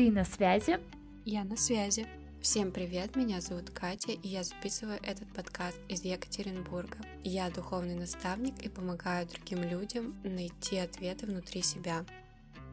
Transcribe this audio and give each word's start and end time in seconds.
Ты 0.00 0.10
на 0.10 0.24
связи? 0.24 0.78
Я 1.26 1.44
на 1.44 1.58
связи. 1.58 2.06
Всем 2.40 2.72
привет, 2.72 3.16
меня 3.16 3.42
зовут 3.42 3.68
Катя, 3.68 4.12
и 4.12 4.28
я 4.28 4.44
записываю 4.44 4.98
этот 5.02 5.30
подкаст 5.34 5.78
из 5.90 6.04
Екатеринбурга. 6.04 6.96
Я 7.22 7.50
духовный 7.50 7.96
наставник 7.96 8.62
и 8.64 8.70
помогаю 8.70 9.28
другим 9.28 9.62
людям 9.62 10.16
найти 10.24 10.78
ответы 10.78 11.26
внутри 11.26 11.60
себя. 11.60 12.06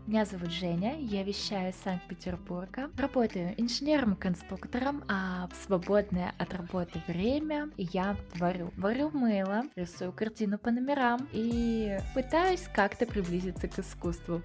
Меня 0.05 0.23
зовут 0.23 0.51
Женя, 0.51 0.97
я 1.01 1.23
вещаю 1.23 1.71
из 1.71 1.75
Санкт-Петербурга. 1.83 2.89
Работаю 2.97 3.53
инженером-конструктором, 3.57 5.03
а 5.09 5.49
в 5.49 5.65
свободное 5.65 6.33
от 6.37 6.53
работы 6.53 7.01
время 7.09 7.71
я 7.75 8.15
варю. 8.35 8.71
Варю 8.77 9.09
мыло, 9.11 9.63
рисую 9.75 10.13
картину 10.13 10.57
по 10.57 10.71
номерам 10.71 11.27
и 11.33 11.97
пытаюсь 12.13 12.69
как-то 12.73 13.05
приблизиться 13.05 13.67
к 13.67 13.77
искусству. 13.79 14.41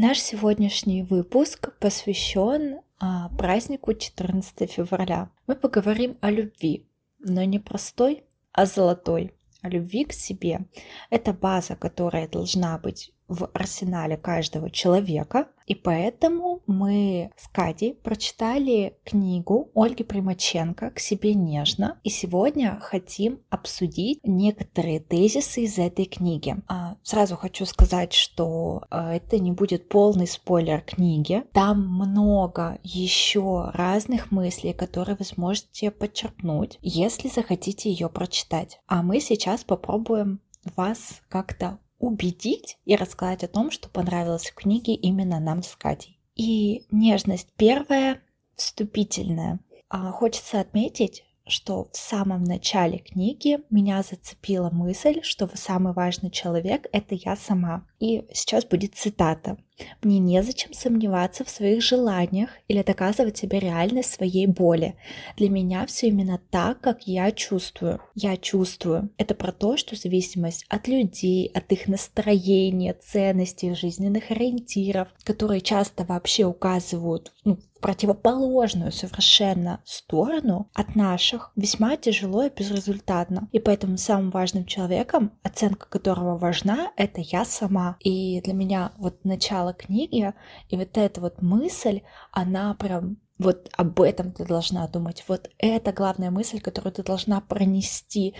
Наш 0.00 0.20
сегодняшний 0.20 1.02
выпуск 1.02 1.76
посвящен 1.80 2.82
а, 3.00 3.30
празднику 3.30 3.94
14 3.94 4.70
февраля. 4.70 5.32
Мы 5.48 5.56
поговорим 5.56 6.16
о 6.20 6.30
любви, 6.30 6.86
но 7.18 7.42
не 7.42 7.58
простой, 7.58 8.22
а 8.52 8.64
золотой, 8.66 9.32
о 9.60 9.68
любви 9.68 10.04
к 10.04 10.12
себе. 10.12 10.66
Это 11.10 11.32
база, 11.32 11.74
которая 11.74 12.28
должна 12.28 12.78
быть 12.78 13.12
в 13.28 13.50
арсенале 13.52 14.16
каждого 14.16 14.70
человека, 14.70 15.48
и 15.66 15.74
поэтому 15.74 16.62
мы 16.66 17.30
с 17.36 17.46
Катей 17.48 17.92
прочитали 17.92 18.96
книгу 19.04 19.70
Ольги 19.74 20.02
Примаченко 20.02 20.90
«К 20.90 20.98
себе 20.98 21.34
нежно». 21.34 22.00
И 22.04 22.08
сегодня 22.08 22.78
хотим 22.80 23.40
обсудить 23.50 24.20
некоторые 24.24 24.98
тезисы 24.98 25.64
из 25.64 25.78
этой 25.78 26.06
книги. 26.06 26.56
А, 26.68 26.96
сразу 27.02 27.36
хочу 27.36 27.66
сказать, 27.66 28.14
что 28.14 28.84
а, 28.90 29.14
это 29.14 29.38
не 29.38 29.52
будет 29.52 29.90
полный 29.90 30.26
спойлер 30.26 30.80
книги. 30.80 31.44
Там 31.52 31.86
много 31.86 32.78
еще 32.82 33.70
разных 33.74 34.30
мыслей, 34.30 34.72
которые 34.72 35.16
вы 35.16 35.26
сможете 35.26 35.90
подчеркнуть, 35.90 36.78
если 36.80 37.28
захотите 37.28 37.90
ее 37.90 38.08
прочитать. 38.08 38.80
А 38.86 39.02
мы 39.02 39.20
сейчас 39.20 39.64
попробуем 39.64 40.40
вас 40.76 41.20
как-то 41.28 41.78
убедить 41.98 42.78
и 42.84 42.96
рассказать 42.96 43.44
о 43.44 43.48
том, 43.48 43.70
что 43.70 43.88
понравилось 43.88 44.50
в 44.50 44.54
книге 44.54 44.94
именно 44.94 45.40
нам 45.40 45.62
с 45.62 45.74
Катей. 45.76 46.18
И 46.34 46.86
нежность 46.90 47.48
первая, 47.56 48.22
вступительная. 48.54 49.60
А 49.88 50.10
хочется 50.12 50.60
отметить, 50.60 51.24
что 51.48 51.88
в 51.92 51.96
самом 51.96 52.44
начале 52.44 52.98
книги 52.98 53.58
меня 53.70 54.02
зацепила 54.02 54.70
мысль, 54.70 55.20
что 55.22 55.48
самый 55.54 55.92
важный 55.92 56.30
человек— 56.30 56.86
это 56.92 57.14
я 57.14 57.36
сама. 57.36 57.84
И 57.98 58.24
сейчас 58.32 58.64
будет 58.64 58.94
цитата. 58.94 59.56
Мне 60.02 60.18
незачем 60.18 60.72
сомневаться 60.72 61.44
в 61.44 61.50
своих 61.50 61.82
желаниях 61.82 62.50
или 62.68 62.82
доказывать 62.82 63.38
себе 63.38 63.60
реальность 63.60 64.12
своей 64.12 64.46
боли. 64.46 64.96
Для 65.36 65.50
меня 65.50 65.86
все 65.86 66.08
именно 66.08 66.40
так, 66.50 66.80
как 66.80 67.06
я 67.06 67.30
чувствую. 67.32 68.00
Я 68.14 68.36
чувствую. 68.36 69.10
Это 69.18 69.34
про 69.34 69.52
то, 69.52 69.76
что 69.76 69.96
зависимость 69.96 70.64
от 70.68 70.88
людей, 70.88 71.50
от 71.54 71.70
их 71.72 71.86
настроения, 71.86 72.94
ценностей, 72.94 73.74
жизненных 73.74 74.30
ориентиров, 74.30 75.08
которые 75.24 75.60
часто 75.60 76.04
вообще 76.04 76.44
указывают 76.44 77.32
ну, 77.48 77.58
противоположную 77.80 78.92
совершенно 78.92 79.80
сторону 79.84 80.70
от 80.74 80.94
наших, 80.94 81.52
весьма 81.56 81.96
тяжело 81.96 82.44
и 82.44 82.50
безрезультатно. 82.50 83.48
И 83.52 83.58
поэтому 83.58 83.96
самым 83.96 84.30
важным 84.30 84.66
человеком, 84.66 85.32
оценка 85.42 85.88
которого 85.88 86.36
важна, 86.36 86.92
это 86.96 87.20
я 87.20 87.44
сама. 87.44 87.96
И 88.00 88.40
для 88.42 88.54
меня 88.54 88.92
вот 88.98 89.24
начало 89.24 89.72
книги, 89.74 90.32
и 90.68 90.76
вот 90.76 90.96
эта 90.96 91.20
вот 91.20 91.42
мысль, 91.42 92.02
она 92.32 92.74
прям 92.74 93.18
вот 93.38 93.68
об 93.76 94.00
этом 94.00 94.32
ты 94.32 94.44
должна 94.44 94.86
думать. 94.88 95.24
Вот 95.28 95.48
это 95.58 95.92
главная 95.92 96.30
мысль, 96.30 96.60
которую 96.60 96.92
ты 96.92 97.02
должна 97.02 97.40
пронести 97.40 98.34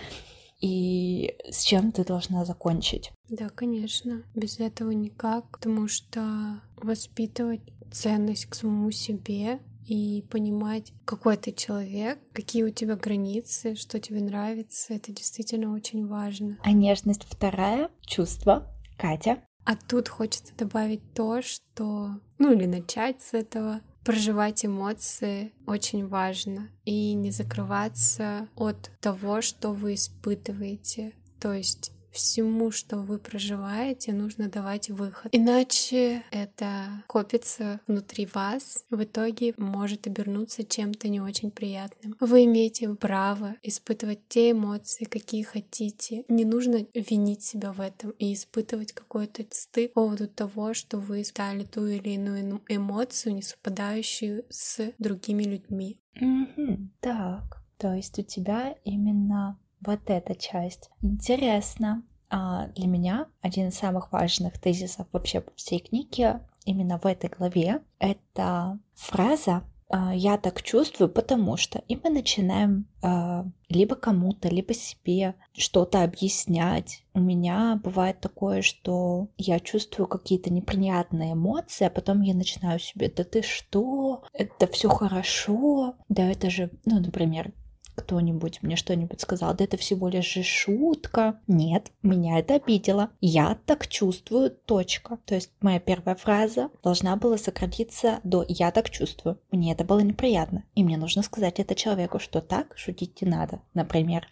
и 0.59 1.35
с 1.49 1.63
чем 1.63 1.93
ты 1.93 2.03
должна 2.03 2.43
закончить. 2.43 3.11
Да, 3.29 3.49
конечно. 3.49 4.23
Без 4.35 4.59
этого 4.59 4.91
никак, 4.91 5.49
потому 5.51 5.87
что 5.87 6.59
воспитывать 6.75 7.61
ценность 7.91 8.45
к 8.45 8.55
самому 8.55 8.91
себе 8.91 9.59
и 9.85 10.23
понимать, 10.29 10.93
какой 11.05 11.35
ты 11.37 11.51
человек, 11.51 12.19
какие 12.33 12.63
у 12.63 12.69
тебя 12.69 12.95
границы, 12.95 13.75
что 13.75 13.99
тебе 13.99 14.21
нравится, 14.21 14.93
это 14.93 15.11
действительно 15.11 15.73
очень 15.73 16.07
важно. 16.07 16.57
А 16.63 16.71
нежность 16.71 17.25
вторая, 17.27 17.89
чувство, 18.01 18.67
Катя. 18.97 19.39
А 19.65 19.75
тут 19.75 20.09
хочется 20.09 20.53
добавить 20.57 21.13
то, 21.13 21.41
что, 21.41 22.11
ну 22.37 22.51
или 22.51 22.65
начать 22.65 23.21
с 23.21 23.33
этого, 23.33 23.81
проживать 24.03 24.65
эмоции 24.65 25.53
очень 25.67 26.07
важно 26.07 26.69
и 26.85 27.13
не 27.13 27.31
закрываться 27.31 28.47
от 28.55 28.91
того, 29.01 29.41
что 29.41 29.71
вы 29.71 29.95
испытываете. 29.95 31.13
То 31.39 31.53
есть 31.53 31.91
всему, 32.11 32.71
что 32.71 32.97
вы 32.97 33.19
проживаете, 33.19 34.13
нужно 34.13 34.49
давать 34.49 34.89
выход. 34.89 35.29
Иначе 35.31 36.23
это 36.31 37.03
копится 37.07 37.79
внутри 37.87 38.27
вас, 38.33 38.85
в 38.89 39.03
итоге 39.03 39.53
может 39.57 40.07
обернуться 40.07 40.63
чем-то 40.63 41.09
не 41.09 41.21
очень 41.21 41.51
приятным. 41.51 42.15
Вы 42.19 42.45
имеете 42.45 42.89
право 42.95 43.55
испытывать 43.63 44.19
те 44.27 44.51
эмоции, 44.51 45.05
какие 45.05 45.43
хотите. 45.43 46.23
Не 46.27 46.45
нужно 46.45 46.85
винить 46.93 47.43
себя 47.43 47.71
в 47.71 47.81
этом 47.81 48.11
и 48.11 48.33
испытывать 48.33 48.93
какой-то 48.93 49.45
стыд 49.51 49.93
по 49.93 50.01
поводу 50.01 50.27
того, 50.27 50.73
что 50.73 50.97
вы 50.97 51.21
испытали 51.21 51.63
ту 51.63 51.85
или 51.85 52.09
иную 52.09 52.61
эмоцию, 52.67 53.35
не 53.35 53.41
совпадающую 53.41 54.45
с 54.49 54.93
другими 54.97 55.43
людьми. 55.43 55.99
Mm-hmm. 56.21 56.87
Так, 56.99 57.63
то 57.77 57.93
есть 57.93 58.19
у 58.19 58.23
тебя 58.23 58.75
именно 58.83 59.59
вот 59.81 60.01
эта 60.07 60.35
часть. 60.35 60.89
Интересно. 61.01 62.03
А 62.29 62.67
для 62.67 62.87
меня 62.87 63.27
один 63.41 63.69
из 63.69 63.77
самых 63.77 64.11
важных 64.11 64.59
тезисов 64.59 65.07
вообще 65.11 65.43
всей 65.55 65.79
книги 65.79 66.39
именно 66.65 66.99
в 66.99 67.05
этой 67.07 67.29
главе 67.29 67.81
это 67.97 68.77
фраза 68.93 69.63
а, 69.91 70.13
я 70.13 70.37
так 70.37 70.61
чувствую, 70.61 71.09
потому 71.09 71.57
что 71.57 71.81
и 71.87 71.95
мы 71.95 72.11
начинаем 72.11 72.85
э, 73.01 73.43
либо 73.69 73.95
кому-то, 73.95 74.47
либо 74.47 74.73
себе 74.75 75.33
что-то 75.51 76.03
объяснять. 76.03 77.03
У 77.15 77.19
меня 77.19 77.79
бывает 77.83 78.19
такое, 78.21 78.61
что 78.61 79.29
я 79.37 79.59
чувствую 79.59 80.05
какие-то 80.05 80.53
неприятные 80.53 81.33
эмоции, 81.33 81.85
а 81.85 81.89
потом 81.89 82.21
я 82.21 82.35
начинаю 82.35 82.77
себе, 82.77 83.09
да 83.09 83.23
ты 83.23 83.41
что, 83.41 84.23
это 84.31 84.67
все 84.67 84.89
хорошо, 84.89 85.95
да 86.07 86.29
это 86.29 86.51
же, 86.51 86.69
ну, 86.85 86.99
например, 86.99 87.51
кто-нибудь 87.99 88.63
мне 88.63 88.75
что-нибудь 88.75 89.19
сказал, 89.19 89.53
да 89.53 89.65
это 89.65 89.77
всего 89.77 90.07
лишь 90.07 90.33
же 90.33 90.43
шутка. 90.43 91.39
Нет, 91.47 91.91
меня 92.01 92.39
это 92.39 92.55
обидело. 92.55 93.09
Я 93.19 93.57
так 93.65 93.87
чувствую, 93.87 94.51
точка. 94.51 95.17
То 95.25 95.35
есть 95.35 95.51
моя 95.61 95.79
первая 95.79 96.15
фраза 96.15 96.69
должна 96.81 97.15
была 97.17 97.37
сократиться 97.37 98.19
до 98.23 98.45
«я 98.47 98.71
так 98.71 98.89
чувствую». 98.89 99.37
Мне 99.51 99.73
это 99.73 99.83
было 99.83 99.99
неприятно. 99.99 100.63
И 100.75 100.83
мне 100.83 100.97
нужно 100.97 101.23
сказать 101.23 101.59
это 101.59 101.75
человеку, 101.75 102.19
что 102.19 102.41
так 102.41 102.77
шутить 102.77 103.21
не 103.21 103.29
надо, 103.29 103.59
например. 103.73 104.27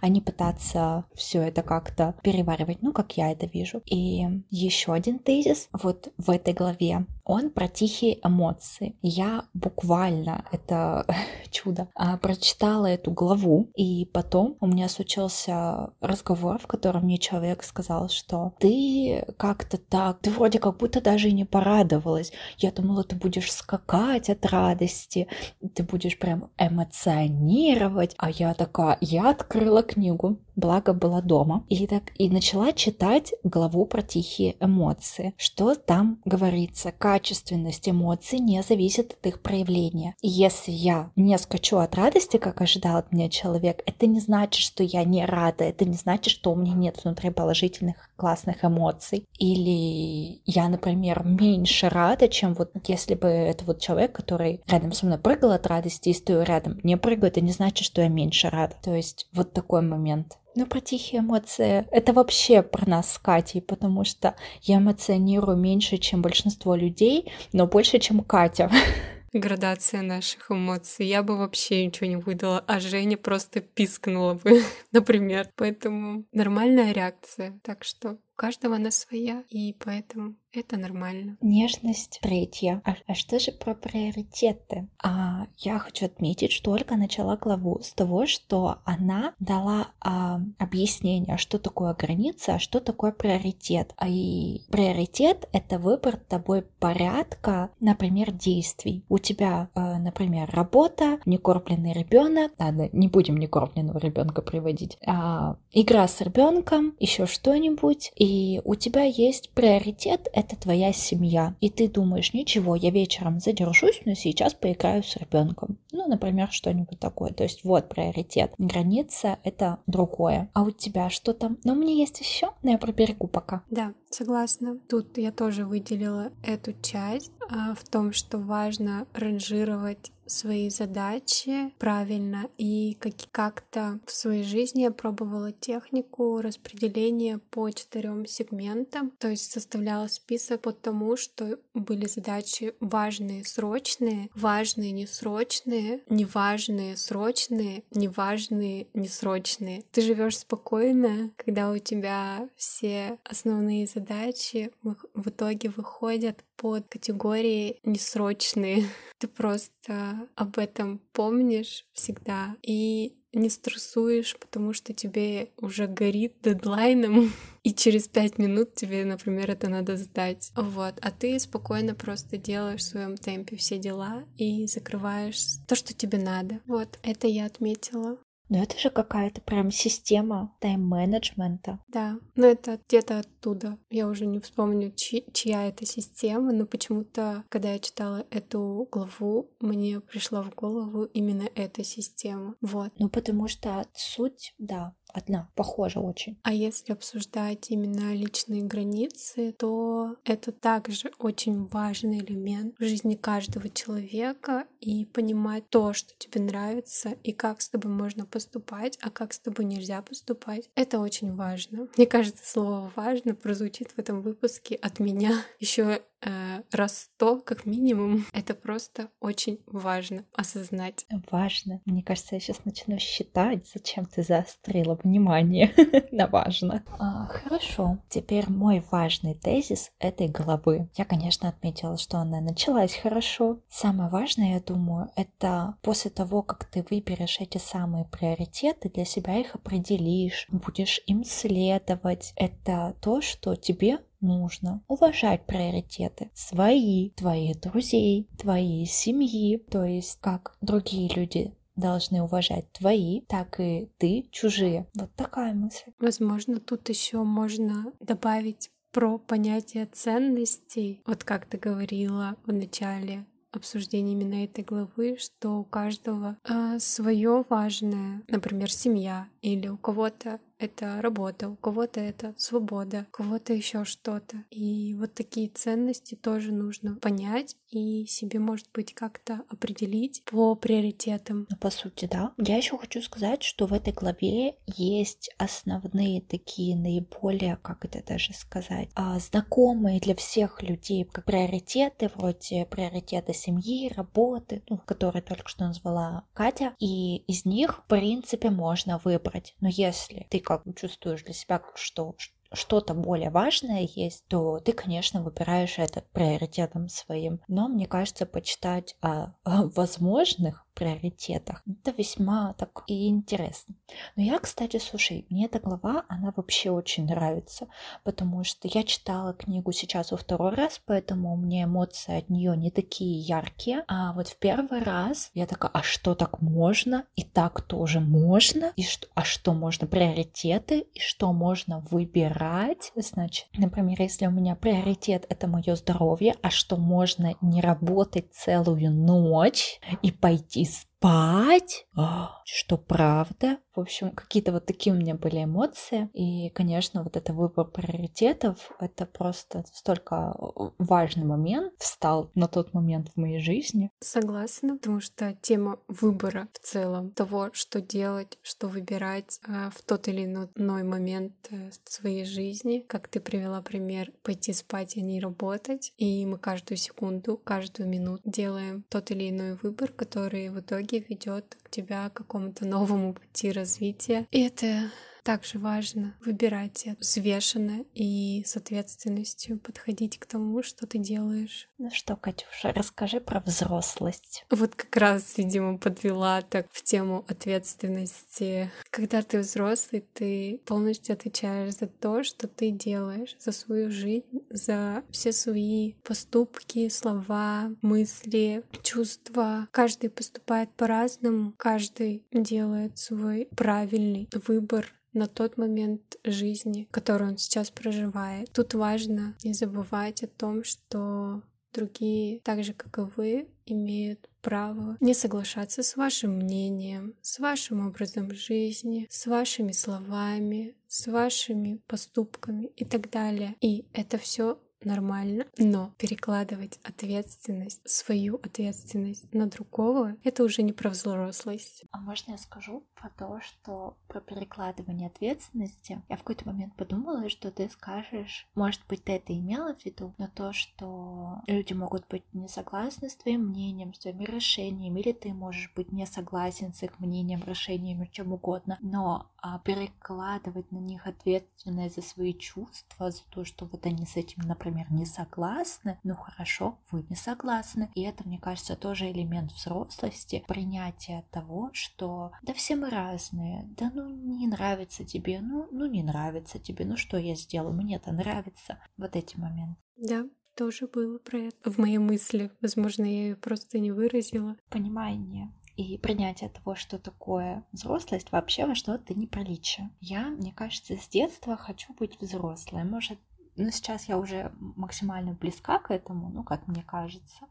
А 0.00 0.08
не 0.08 0.20
пытаться 0.20 1.04
все 1.14 1.42
это 1.42 1.62
как-то 1.62 2.16
переваривать, 2.22 2.82
ну, 2.82 2.92
как 2.92 3.16
я 3.16 3.30
это 3.30 3.46
вижу. 3.46 3.82
И 3.86 4.26
еще 4.50 4.92
один 4.92 5.18
тезис 5.18 5.68
вот 5.72 6.12
в 6.18 6.30
этой 6.30 6.54
главе. 6.54 7.06
Он 7.24 7.50
про 7.50 7.68
тихие 7.68 8.18
эмоции. 8.26 8.96
Я 9.00 9.44
буквально, 9.54 10.44
это 10.50 11.06
чудо, 11.50 11.88
а, 11.94 12.16
прочитала 12.16 12.86
эту 12.86 13.11
главу, 13.12 13.70
и 13.74 14.06
потом 14.06 14.56
у 14.60 14.66
меня 14.66 14.88
случился 14.88 15.90
разговор, 16.00 16.58
в 16.58 16.66
котором 16.66 17.04
мне 17.04 17.18
человек 17.18 17.62
сказал, 17.62 18.08
что 18.08 18.54
ты 18.58 19.24
как-то 19.38 19.78
так, 19.78 20.20
ты 20.20 20.30
вроде 20.30 20.58
как 20.58 20.76
будто 20.78 21.00
даже 21.00 21.28
и 21.28 21.32
не 21.32 21.44
порадовалась. 21.44 22.32
Я 22.58 22.72
думала, 22.72 23.04
ты 23.04 23.16
будешь 23.16 23.52
скакать 23.52 24.30
от 24.30 24.46
радости, 24.46 25.28
ты 25.74 25.82
будешь 25.82 26.18
прям 26.18 26.50
эмоционировать. 26.58 28.14
А 28.18 28.30
я 28.30 28.54
такая, 28.54 28.98
я 29.00 29.30
открыла 29.30 29.82
книгу, 29.82 30.38
благо 30.56 30.92
была 30.92 31.20
дома, 31.20 31.64
и 31.68 31.86
так 31.86 32.12
и 32.16 32.28
начала 32.28 32.72
читать 32.72 33.32
главу 33.44 33.86
про 33.86 34.02
тихие 34.02 34.56
эмоции. 34.60 35.34
Что 35.36 35.74
там 35.74 36.20
говорится? 36.24 36.92
Качественность 36.92 37.88
эмоций 37.88 38.38
не 38.38 38.62
зависит 38.62 39.12
от 39.12 39.26
их 39.26 39.42
проявления. 39.42 40.14
И 40.20 40.28
если 40.28 40.72
я 40.72 41.10
не 41.16 41.36
скачу 41.38 41.78
от 41.78 41.94
радости, 41.94 42.36
как 42.36 42.60
ожидал 42.60 42.98
от 42.98 43.12
меня 43.12 43.28
человек, 43.28 43.82
это 43.86 44.06
не 44.06 44.20
значит, 44.20 44.62
что 44.62 44.82
я 44.82 45.04
не 45.04 45.24
рада, 45.24 45.64
это 45.64 45.84
не 45.84 45.94
значит, 45.94 46.32
что 46.32 46.52
у 46.52 46.56
меня 46.56 46.74
нет 46.74 47.00
внутри 47.02 47.30
положительных 47.30 48.10
классных 48.16 48.64
эмоций. 48.64 49.26
Или 49.38 50.40
я, 50.44 50.68
например, 50.68 51.22
меньше 51.24 51.88
рада, 51.88 52.28
чем 52.28 52.54
вот 52.54 52.70
если 52.86 53.14
бы 53.14 53.26
это 53.28 53.64
вот 53.64 53.80
человек, 53.80 54.12
который 54.12 54.62
рядом 54.66 54.92
со 54.92 55.06
мной 55.06 55.18
прыгал 55.18 55.52
от 55.52 55.66
радости 55.66 56.10
и 56.10 56.14
стою 56.14 56.42
рядом, 56.42 56.78
не 56.82 56.96
прыгаю, 56.96 57.30
это 57.30 57.40
не 57.40 57.52
значит, 57.52 57.84
что 57.84 58.02
я 58.02 58.08
меньше 58.08 58.48
рада. 58.48 58.76
То 58.82 58.94
есть 58.94 59.28
вот 59.32 59.52
такой 59.52 59.82
момент. 59.82 60.38
Ну, 60.54 60.66
про 60.66 60.80
тихие 60.80 61.20
эмоции 61.20 61.86
это 61.90 62.12
вообще 62.12 62.62
про 62.62 62.88
нас 62.88 63.14
с 63.14 63.18
Катей, 63.18 63.62
потому 63.62 64.04
что 64.04 64.36
я 64.62 64.78
эмоционирую 64.78 65.56
меньше, 65.56 65.96
чем 65.96 66.20
большинство 66.20 66.74
людей, 66.74 67.32
но 67.52 67.66
больше, 67.66 67.98
чем 67.98 68.22
Катя. 68.22 68.70
Градация 69.32 70.02
наших 70.02 70.50
эмоций. 70.50 71.06
Я 71.06 71.22
бы 71.22 71.38
вообще 71.38 71.86
ничего 71.86 72.06
не 72.06 72.16
выдала, 72.16 72.62
а 72.66 72.80
Женя 72.80 73.16
просто 73.16 73.62
пискнула 73.62 74.34
бы, 74.34 74.62
например. 74.92 75.48
Поэтому 75.56 76.26
нормальная 76.32 76.92
реакция. 76.92 77.58
Так 77.62 77.82
что 77.82 78.12
у 78.12 78.36
каждого 78.36 78.76
она 78.76 78.90
своя, 78.90 79.44
и 79.48 79.72
поэтому 79.72 80.36
это 80.54 80.76
нормально. 80.76 81.36
Нежность 81.40 82.18
третья. 82.22 82.82
А, 82.84 82.94
а 83.06 83.14
что 83.14 83.38
же 83.38 83.52
про 83.52 83.74
приоритеты? 83.74 84.88
А, 85.02 85.46
я 85.58 85.78
хочу 85.78 86.06
отметить, 86.06 86.52
что 86.52 86.72
Ольга 86.72 86.96
начала 86.96 87.36
главу 87.36 87.80
с 87.82 87.92
того, 87.92 88.26
что 88.26 88.78
она 88.84 89.34
дала 89.40 89.88
а, 90.00 90.40
объяснение, 90.58 91.38
что 91.38 91.58
такое 91.58 91.94
граница, 91.94 92.54
а 92.54 92.58
что 92.58 92.80
такое 92.80 93.12
приоритет. 93.12 93.94
А 93.96 94.08
и 94.08 94.62
приоритет— 94.70 95.48
это 95.52 95.78
выбор 95.78 96.16
тобой 96.16 96.62
порядка, 96.62 97.70
например, 97.80 98.30
действий. 98.30 99.04
У 99.08 99.18
тебя, 99.18 99.68
а, 99.74 99.98
например, 99.98 100.50
работа, 100.52 101.18
некормленный 101.24 101.92
ребенок, 101.92 102.52
ладно, 102.58 102.88
не 102.92 103.08
будем 103.08 103.38
некормленного 103.38 103.98
ребенка 103.98 104.42
приводить, 104.42 104.98
а, 105.06 105.56
игра 105.72 106.06
с 106.06 106.20
ребенком, 106.20 106.94
еще 106.98 107.26
что-нибудь, 107.26 108.12
и 108.16 108.60
у 108.64 108.74
тебя 108.74 109.04
есть 109.04 109.50
приоритет— 109.50 110.28
это 110.42 110.56
твоя 110.56 110.92
семья. 110.92 111.54
И 111.60 111.70
ты 111.70 111.88
думаешь, 111.88 112.34
ничего, 112.34 112.76
я 112.76 112.90
вечером 112.90 113.40
задержусь, 113.40 114.02
но 114.04 114.14
сейчас 114.14 114.54
поиграю 114.54 115.02
с 115.02 115.16
ребенком. 115.16 115.78
Ну, 115.92 116.08
например, 116.08 116.48
что-нибудь 116.50 116.98
такое. 116.98 117.32
То 117.32 117.44
есть 117.44 117.64
вот 117.64 117.88
приоритет. 117.88 118.52
Граница— 118.58 119.38
это 119.44 119.78
другое. 119.86 120.50
А 120.54 120.62
у 120.62 120.70
тебя 120.70 121.10
что 121.10 121.32
там? 121.32 121.58
Но 121.64 121.72
у 121.72 121.76
меня 121.76 121.94
есть 121.94 122.20
еще, 122.20 122.50
но 122.62 122.72
я 122.72 122.78
проберегу 122.78 123.28
пока. 123.28 123.62
Да, 123.70 123.94
согласна. 124.10 124.78
Тут 124.88 125.18
я 125.18 125.32
тоже 125.32 125.64
выделила 125.64 126.32
эту 126.42 126.74
часть 126.82 127.32
а, 127.48 127.74
в 127.74 127.84
том, 127.88 128.12
что 128.12 128.38
важно 128.38 129.06
ранжировать 129.14 130.12
свои 130.32 130.70
задачи 130.70 131.72
правильно 131.78 132.48
и 132.58 132.96
как-то 133.30 134.00
в 134.06 134.12
своей 134.12 134.42
жизни 134.42 134.82
я 134.82 134.90
пробовала 134.90 135.52
технику 135.52 136.40
распределения 136.40 137.38
по 137.38 137.70
четырем 137.70 138.26
сегментам, 138.26 139.12
то 139.18 139.28
есть 139.28 139.50
составляла 139.50 140.08
список 140.08 140.62
по 140.62 140.72
тому, 140.72 141.16
что 141.16 141.58
были 141.74 142.06
задачи 142.06 142.74
важные, 142.80 143.44
срочные, 143.44 144.30
важные, 144.34 144.92
несрочные, 144.92 146.02
неважные, 146.08 146.96
срочные, 146.96 147.82
неважные, 147.90 148.86
несрочные. 148.94 149.84
Ты 149.92 150.00
живешь 150.00 150.38
спокойно, 150.38 151.30
когда 151.36 151.70
у 151.70 151.78
тебя 151.78 152.48
все 152.56 153.18
основные 153.24 153.86
задачи 153.86 154.70
в 154.82 155.28
итоге 155.28 155.70
выходят 155.70 156.44
под 156.56 156.88
категории 156.88 157.80
несрочные. 157.84 158.86
Ты 159.18 159.26
просто 159.26 160.21
об 160.34 160.58
этом 160.58 161.00
помнишь 161.12 161.86
всегда 161.92 162.56
и 162.62 163.16
не 163.32 163.48
стрессуешь, 163.48 164.36
потому 164.38 164.72
что 164.72 164.92
тебе 164.92 165.50
уже 165.56 165.86
горит 165.86 166.34
дедлайном, 166.42 167.32
и 167.62 167.72
через 167.72 168.08
пять 168.08 168.38
минут 168.38 168.74
тебе, 168.74 169.04
например, 169.04 169.50
это 169.50 169.68
надо 169.68 169.96
сдать. 169.96 170.52
Вот. 170.54 170.94
А 171.00 171.10
ты 171.10 171.38
спокойно 171.38 171.94
просто 171.94 172.36
делаешь 172.36 172.80
в 172.80 172.88
своем 172.88 173.16
темпе 173.16 173.56
все 173.56 173.78
дела 173.78 174.24
и 174.36 174.66
закрываешь 174.66 175.38
то, 175.66 175.74
что 175.74 175.94
тебе 175.94 176.18
надо. 176.18 176.60
Вот, 176.66 176.98
это 177.02 177.26
я 177.26 177.46
отметила. 177.46 178.18
Но 178.48 178.62
это 178.62 178.78
же 178.78 178.90
какая-то 178.90 179.40
прям 179.40 179.70
система 179.70 180.54
тайм-менеджмента. 180.60 181.80
Да, 181.88 182.18
но 182.36 182.46
это 182.46 182.78
где-то 182.86 183.20
оттуда. 183.20 183.78
Я 183.90 184.08
уже 184.08 184.26
не 184.26 184.40
вспомню, 184.40 184.92
чьи, 184.92 185.24
чья 185.32 185.66
это 185.66 185.86
система, 185.86 186.52
но 186.52 186.66
почему-то, 186.66 187.44
когда 187.48 187.72
я 187.72 187.78
читала 187.78 188.26
эту 188.30 188.88
главу, 188.90 189.50
мне 189.60 190.00
пришла 190.00 190.42
в 190.42 190.54
голову 190.54 191.04
именно 191.04 191.48
эта 191.54 191.82
система. 191.82 192.56
Вот. 192.60 192.92
Ну, 192.98 193.08
потому 193.08 193.48
что 193.48 193.86
суть, 193.94 194.54
да, 194.58 194.94
одна, 195.12 195.48
похожа 195.54 196.00
очень. 196.00 196.38
А 196.42 196.52
если 196.52 196.92
обсуждать 196.92 197.70
именно 197.70 198.14
личные 198.14 198.62
границы, 198.62 199.52
то 199.52 200.16
это 200.24 200.52
также 200.52 201.10
очень 201.18 201.66
важный 201.66 202.18
элемент 202.18 202.74
в 202.78 202.84
жизни 202.84 203.14
каждого 203.14 203.68
человека 203.68 204.66
и 204.80 205.06
понимать 205.06 205.68
то, 205.68 205.92
что 205.92 206.12
тебе 206.18 206.40
нравится 206.40 207.10
и 207.22 207.32
как 207.32 207.60
с 207.60 207.68
тобой 207.68 207.92
можно 207.92 208.26
поступать, 208.26 208.98
а 209.02 209.10
как 209.10 209.32
с 209.32 209.38
тобой 209.38 209.64
нельзя 209.64 210.02
поступать. 210.02 210.68
Это 210.74 210.98
очень 210.98 211.34
важно. 211.34 211.88
Мне 211.96 212.06
кажется, 212.06 212.44
слово 212.44 212.92
важно 212.96 213.34
прозвучит 213.34 213.92
в 213.92 213.98
этом 213.98 214.22
выпуске 214.22 214.76
от 214.76 214.98
меня 215.00 215.44
еще 215.60 216.02
э, 216.24 216.62
раз 216.70 216.98
сто 216.98 217.40
как 217.40 217.66
минимум. 217.66 218.24
Это 218.32 218.54
просто 218.54 219.08
очень 219.20 219.60
важно 219.66 220.24
осознать. 220.34 221.06
Важно. 221.30 221.80
Мне 221.84 222.02
кажется, 222.02 222.34
я 222.34 222.40
сейчас 222.40 222.64
начну 222.64 222.98
считать, 222.98 223.68
зачем 223.72 224.06
ты 224.06 224.22
заострила 224.22 224.98
внимание 225.02 225.72
на 226.12 226.26
важно. 226.26 226.84
А, 226.98 227.26
хорошо. 227.26 227.98
Теперь 228.08 228.48
мой 228.48 228.84
важный 228.90 229.34
тезис 229.34 229.92
этой 229.98 230.28
главы. 230.28 230.88
Я, 230.96 231.04
конечно, 231.04 231.48
отметила, 231.48 231.96
что 231.98 232.18
она 232.18 232.40
началась 232.40 232.94
хорошо. 232.94 233.60
Самое 233.68 234.10
важное, 234.10 234.54
я 234.54 234.60
думаю, 234.60 235.10
это 235.16 235.76
после 235.82 236.10
того, 236.10 236.42
как 236.42 236.64
ты 236.64 236.84
выберешь 236.88 237.40
эти 237.40 237.58
самые 237.58 238.04
приоритеты, 238.04 238.88
для 238.88 239.04
себя 239.04 239.36
их 239.38 239.54
определишь, 239.54 240.46
будешь 240.50 241.00
им 241.06 241.24
следовать. 241.24 242.32
Это 242.36 242.94
то, 243.00 243.20
что 243.20 243.56
тебе 243.56 243.98
нужно 244.22 244.82
уважать 244.88 245.44
приоритеты 245.46 246.30
свои, 246.34 247.10
твоих 247.10 247.60
друзей, 247.60 248.28
твоей 248.38 248.86
семьи, 248.86 249.58
то 249.58 249.84
есть 249.84 250.18
как 250.20 250.56
другие 250.60 251.12
люди 251.14 251.54
должны 251.76 252.22
уважать 252.22 252.70
твои, 252.72 253.22
так 253.22 253.58
и 253.60 253.90
ты 253.98 254.28
чужие. 254.30 254.86
Вот 254.94 255.12
такая 255.14 255.54
мысль. 255.54 255.92
Возможно, 255.98 256.60
тут 256.60 256.88
еще 256.88 257.22
можно 257.22 257.92
добавить 258.00 258.70
про 258.92 259.18
понятие 259.18 259.86
ценностей. 259.86 261.02
Вот 261.06 261.24
как 261.24 261.46
ты 261.46 261.56
говорила 261.56 262.36
в 262.44 262.52
начале 262.52 263.24
обсуждения 263.52 264.12
именно 264.12 264.44
этой 264.44 264.64
главы, 264.64 265.16
что 265.18 265.60
у 265.60 265.64
каждого 265.64 266.38
э, 266.48 266.78
свое 266.78 267.44
важное, 267.48 268.22
например, 268.28 268.70
семья, 268.70 269.28
или 269.42 269.68
у 269.68 269.76
кого-то 269.76 270.40
это 270.62 271.00
работа, 271.02 271.48
у 271.48 271.56
кого-то 271.56 272.00
это 272.00 272.34
свобода, 272.36 273.06
у 273.08 273.12
кого-то 273.12 273.52
еще 273.52 273.84
что-то. 273.84 274.44
И 274.50 274.94
вот 274.94 275.14
такие 275.14 275.48
ценности 275.48 276.14
тоже 276.14 276.52
нужно 276.52 276.96
понять 276.96 277.56
и 277.70 278.04
себе, 278.06 278.38
может 278.38 278.68
быть, 278.74 278.94
как-то 278.94 279.40
определить 279.48 280.22
по 280.24 280.54
приоритетам. 280.54 281.46
Ну, 281.48 281.56
по 281.56 281.70
сути, 281.70 282.08
да. 282.10 282.32
Я 282.38 282.56
еще 282.56 282.76
хочу 282.76 283.00
сказать, 283.02 283.42
что 283.42 283.66
в 283.66 283.72
этой 283.72 283.92
главе 283.92 284.56
есть 284.66 285.30
основные 285.38 286.20
такие 286.20 286.76
наиболее, 286.76 287.56
как 287.62 287.84
это 287.84 288.02
даже 288.06 288.34
сказать, 288.34 288.90
а, 288.94 289.18
знакомые 289.18 290.00
для 290.00 290.14
всех 290.14 290.62
людей 290.62 291.04
как 291.04 291.24
приоритеты, 291.24 292.10
вроде 292.14 292.66
приоритеты 292.66 293.32
семьи, 293.32 293.92
работы, 293.94 294.62
ну, 294.68 294.78
которые 294.78 295.22
только 295.22 295.48
что 295.48 295.64
назвала 295.64 296.24
Катя. 296.34 296.74
И 296.78 297.18
из 297.26 297.44
них, 297.44 297.78
в 297.78 297.88
принципе, 297.88 298.50
можно 298.50 299.00
выбрать. 299.02 299.54
Но 299.60 299.68
если 299.68 300.26
ты 300.30 300.40
как 300.58 300.76
чувствуешь 300.76 301.22
для 301.22 301.34
себя, 301.34 301.62
что 301.74 302.14
что-то 302.52 302.94
более 302.94 303.30
важное 303.30 303.88
есть, 303.94 304.26
то 304.28 304.58
ты, 304.60 304.72
конечно, 304.72 305.22
выбираешь 305.22 305.78
это 305.78 306.04
приоритетом 306.12 306.88
своим. 306.88 307.40
Но 307.48 307.68
мне 307.68 307.86
кажется, 307.86 308.26
почитать 308.26 308.96
о 309.00 309.32
возможных 309.44 310.66
приоритетах. 310.74 311.62
Это 311.66 311.96
весьма 311.96 312.54
так 312.54 312.84
и 312.86 313.08
интересно. 313.08 313.74
Но 314.16 314.22
я, 314.22 314.38
кстати, 314.38 314.78
слушай, 314.78 315.26
мне 315.30 315.46
эта 315.46 315.58
глава, 315.58 316.04
она 316.08 316.32
вообще 316.36 316.70
очень 316.70 317.06
нравится, 317.06 317.68
потому 318.04 318.44
что 318.44 318.68
я 318.68 318.82
читала 318.82 319.32
книгу 319.32 319.72
сейчас 319.72 320.10
во 320.10 320.16
второй 320.16 320.54
раз, 320.54 320.80
поэтому 320.84 321.36
мне 321.36 321.64
эмоции 321.64 322.18
от 322.18 322.28
нее 322.28 322.56
не 322.56 322.70
такие 322.70 323.20
яркие. 323.20 323.84
А 323.88 324.12
вот 324.12 324.28
в 324.28 324.36
первый 324.36 324.82
раз 324.82 325.30
я 325.34 325.46
такая, 325.46 325.70
а 325.74 325.82
что 325.82 326.14
так 326.14 326.40
можно? 326.40 327.04
И 327.14 327.24
так 327.24 327.62
тоже 327.62 328.00
можно? 328.00 328.72
И 328.76 328.82
что, 328.82 329.06
а 329.14 329.24
что 329.24 329.52
можно 329.52 329.86
приоритеты? 329.86 330.86
И 330.94 331.00
что 331.00 331.32
можно 331.32 331.80
выбирать? 331.90 332.92
Значит, 332.96 333.46
например, 333.56 334.00
если 334.00 334.26
у 334.26 334.30
меня 334.30 334.56
приоритет 334.56 335.26
это 335.28 335.46
мое 335.46 335.76
здоровье, 335.76 336.36
а 336.42 336.50
что 336.50 336.76
можно 336.76 337.34
не 337.40 337.60
работать 337.60 338.32
целую 338.32 338.90
ночь 338.90 339.80
и 340.02 340.10
пойти 340.10 340.61
she's 340.64 340.86
спать? 341.02 341.86
А, 341.96 342.40
что, 342.44 342.78
правда? 342.78 343.58
В 343.74 343.80
общем, 343.80 344.10
какие-то 344.10 344.52
вот 344.52 344.66
такие 344.66 344.94
у 344.94 344.98
меня 344.98 345.14
были 345.14 345.44
эмоции. 345.44 346.10
И, 346.12 346.50
конечно, 346.50 347.02
вот 347.02 347.16
это 347.16 347.32
выбор 347.32 347.66
приоритетов, 347.66 348.70
это 348.78 349.06
просто 349.06 349.64
столько 349.72 350.34
важный 350.78 351.24
момент, 351.24 351.72
встал 351.78 352.30
на 352.34 352.48
тот 352.48 352.74
момент 352.74 353.08
в 353.08 353.20
моей 353.20 353.40
жизни. 353.40 353.90
Согласна, 354.00 354.76
потому 354.76 355.00
что 355.00 355.36
тема 355.40 355.78
выбора 355.88 356.48
в 356.52 356.58
целом, 356.58 357.10
того, 357.10 357.50
что 357.52 357.80
делать, 357.80 358.38
что 358.42 358.68
выбирать 358.68 359.40
э, 359.46 359.70
в 359.74 359.82
тот 359.82 360.08
или 360.08 360.24
иной 360.24 360.82
момент 360.84 361.34
э, 361.50 361.70
своей 361.84 362.24
жизни, 362.24 362.84
как 362.86 363.08
ты 363.08 363.20
привела 363.20 363.62
пример, 363.62 364.12
пойти 364.22 364.52
спать, 364.52 364.96
а 364.96 365.00
не 365.00 365.20
работать. 365.20 365.92
И 365.96 366.24
мы 366.26 366.38
каждую 366.38 366.78
секунду, 366.78 367.38
каждую 367.38 367.88
минуту 367.88 368.22
делаем 368.24 368.84
тот 368.88 369.10
или 369.10 369.30
иной 369.30 369.54
выбор, 369.62 369.90
который 369.92 370.50
в 370.50 370.60
итоге 370.60 370.91
ведет 370.98 371.56
к 371.62 371.70
тебя 371.70 372.08
к 372.10 372.14
какому-то 372.14 372.66
новому 372.66 373.14
пути 373.14 373.52
развития. 373.52 374.26
И 374.30 374.42
это 374.42 374.90
также 375.22 375.58
важно 375.58 376.14
выбирать 376.24 376.86
взвешенно 376.98 377.84
и 377.94 378.42
с 378.44 378.56
ответственностью 378.56 379.58
подходить 379.58 380.18
к 380.18 380.26
тому, 380.26 380.62
что 380.62 380.86
ты 380.86 380.98
делаешь. 380.98 381.68
Ну 381.78 381.90
что, 381.90 382.16
Катюша, 382.16 382.72
расскажи 382.72 383.20
про 383.20 383.40
взрослость. 383.40 384.44
Вот 384.50 384.74
как 384.74 384.96
раз, 384.96 385.36
видимо, 385.36 385.78
подвела 385.78 386.42
так 386.42 386.66
в 386.70 386.82
тему 386.82 387.24
ответственности. 387.28 388.70
Когда 388.90 389.22
ты 389.22 389.40
взрослый, 389.40 390.04
ты 390.12 390.60
полностью 390.64 391.14
отвечаешь 391.14 391.74
за 391.74 391.86
то, 391.86 392.22
что 392.24 392.48
ты 392.48 392.70
делаешь, 392.70 393.36
за 393.38 393.52
свою 393.52 393.90
жизнь, 393.90 394.44
за 394.50 395.02
все 395.10 395.32
свои 395.32 395.94
поступки, 396.04 396.88
слова, 396.88 397.70
мысли, 397.82 398.64
чувства. 398.82 399.68
Каждый 399.70 400.10
поступает 400.10 400.70
по-разному, 400.74 401.54
каждый 401.56 402.24
делает 402.32 402.98
свой 402.98 403.48
правильный 403.56 404.28
выбор 404.46 404.92
на 405.12 405.26
тот 405.26 405.56
момент 405.56 406.16
жизни, 406.24 406.88
который 406.90 407.28
он 407.28 407.38
сейчас 407.38 407.70
проживает. 407.70 408.50
Тут 408.52 408.74
важно 408.74 409.36
не 409.44 409.52
забывать 409.52 410.22
о 410.22 410.28
том, 410.28 410.64
что 410.64 411.42
другие, 411.72 412.40
так 412.40 412.64
же 412.64 412.74
как 412.74 412.98
и 412.98 413.10
вы, 413.16 413.48
имеют 413.64 414.28
право 414.40 414.96
не 415.00 415.14
соглашаться 415.14 415.82
с 415.82 415.96
вашим 415.96 416.32
мнением, 416.36 417.14
с 417.22 417.38
вашим 417.38 417.86
образом 417.86 418.34
жизни, 418.34 419.06
с 419.08 419.26
вашими 419.26 419.72
словами, 419.72 420.74
с 420.88 421.06
вашими 421.06 421.80
поступками 421.86 422.66
и 422.76 422.84
так 422.84 423.10
далее. 423.10 423.56
И 423.60 423.86
это 423.92 424.18
все 424.18 424.58
нормально, 424.84 425.46
но 425.58 425.92
перекладывать 425.98 426.78
ответственность, 426.82 427.88
свою 427.88 428.36
ответственность 428.36 429.32
на 429.32 429.46
другого, 429.46 430.16
это 430.24 430.44
уже 430.44 430.62
не 430.62 430.72
про 430.72 430.90
взрослость. 430.90 431.84
А 431.90 432.00
можно 432.00 432.32
я 432.32 432.38
скажу 432.38 432.84
про 432.94 433.10
то, 433.10 433.40
что 433.40 433.96
про 434.08 434.20
перекладывание 434.20 435.08
ответственности? 435.08 436.02
Я 436.08 436.16
в 436.16 436.20
какой-то 436.20 436.46
момент 436.46 436.76
подумала, 436.76 437.28
что 437.28 437.50
ты 437.50 437.68
скажешь, 437.70 438.46
может 438.54 438.80
быть, 438.88 439.04
ты 439.04 439.12
это 439.12 439.32
имела 439.32 439.74
в 439.74 439.84
виду, 439.84 440.14
но 440.18 440.28
то, 440.28 440.52
что 440.52 441.40
люди 441.46 441.72
могут 441.72 442.06
быть 442.08 442.24
не 442.32 442.48
согласны 442.48 443.08
с 443.08 443.16
твоим 443.16 443.46
мнением, 443.48 443.94
с 443.94 444.00
твоими 444.00 444.24
решениями, 444.24 445.00
или 445.00 445.12
ты 445.12 445.32
можешь 445.32 445.72
быть 445.74 445.92
не 445.92 446.06
согласен 446.06 446.72
с 446.72 446.82
их 446.82 446.98
мнением, 446.98 447.42
решениями, 447.44 448.08
чем 448.12 448.32
угодно, 448.32 448.78
но 448.80 449.30
а, 449.38 449.58
перекладывать 449.58 450.70
на 450.70 450.78
них 450.78 451.06
ответственность 451.06 451.96
за 451.96 452.02
свои 452.02 452.32
чувства, 452.34 453.10
за 453.10 453.22
то, 453.30 453.44
что 453.44 453.66
вот 453.66 453.86
они 453.86 454.06
с 454.06 454.16
этим, 454.16 454.42
например, 454.42 454.71
например, 454.72 454.92
не 454.92 455.06
согласны, 455.06 455.98
ну 456.02 456.14
хорошо, 456.14 456.78
вы 456.90 457.04
не 457.08 457.16
согласны. 457.16 457.90
И 457.94 458.02
это, 458.02 458.26
мне 458.26 458.38
кажется, 458.38 458.76
тоже 458.76 459.10
элемент 459.10 459.52
взрослости, 459.52 460.44
принятия 460.48 461.24
того, 461.30 461.70
что 461.72 462.32
да 462.42 462.52
все 462.54 462.76
мы 462.76 462.90
разные, 462.90 463.64
да 463.76 463.90
ну 463.94 464.08
не 464.08 464.46
нравится 464.46 465.04
тебе, 465.04 465.40
ну, 465.40 465.68
ну 465.70 465.86
не 465.86 466.02
нравится 466.02 466.58
тебе, 466.58 466.84
ну 466.84 466.96
что 466.96 467.16
я 467.16 467.34
сделаю, 467.34 467.74
мне 467.74 467.96
это 467.96 468.12
нравится. 468.12 468.78
Вот 468.96 469.16
эти 469.16 469.38
моменты. 469.38 469.76
Да, 469.96 470.24
тоже 470.56 470.86
было 470.86 471.18
про 471.18 471.38
это 471.38 471.70
в 471.70 471.78
моей 471.78 471.98
мысли. 471.98 472.50
Возможно, 472.60 473.04
я 473.04 473.28
ее 473.28 473.36
просто 473.36 473.78
не 473.78 473.92
выразила. 473.92 474.56
Понимание 474.70 475.52
и 475.76 475.98
принятие 475.98 476.50
того, 476.50 476.74
что 476.74 476.98
такое 476.98 477.64
взрослость, 477.72 478.30
вообще 478.30 478.66
во 478.66 478.74
что-то 478.74 479.14
неприличие. 479.14 479.90
Я, 480.00 480.28
мне 480.28 480.52
кажется, 480.52 480.96
с 480.96 481.08
детства 481.08 481.56
хочу 481.56 481.92
быть 481.94 482.20
взрослой. 482.20 482.84
Может, 482.84 483.18
ну, 483.56 483.70
сейчас 483.70 484.04
я 484.08 484.18
уже 484.18 484.52
максимально 484.58 485.32
близка 485.32 485.78
к 485.78 485.90
этому, 485.90 486.30
ну, 486.30 486.42
как 486.42 486.66
мне 486.68 486.82
кажется, 486.82 487.46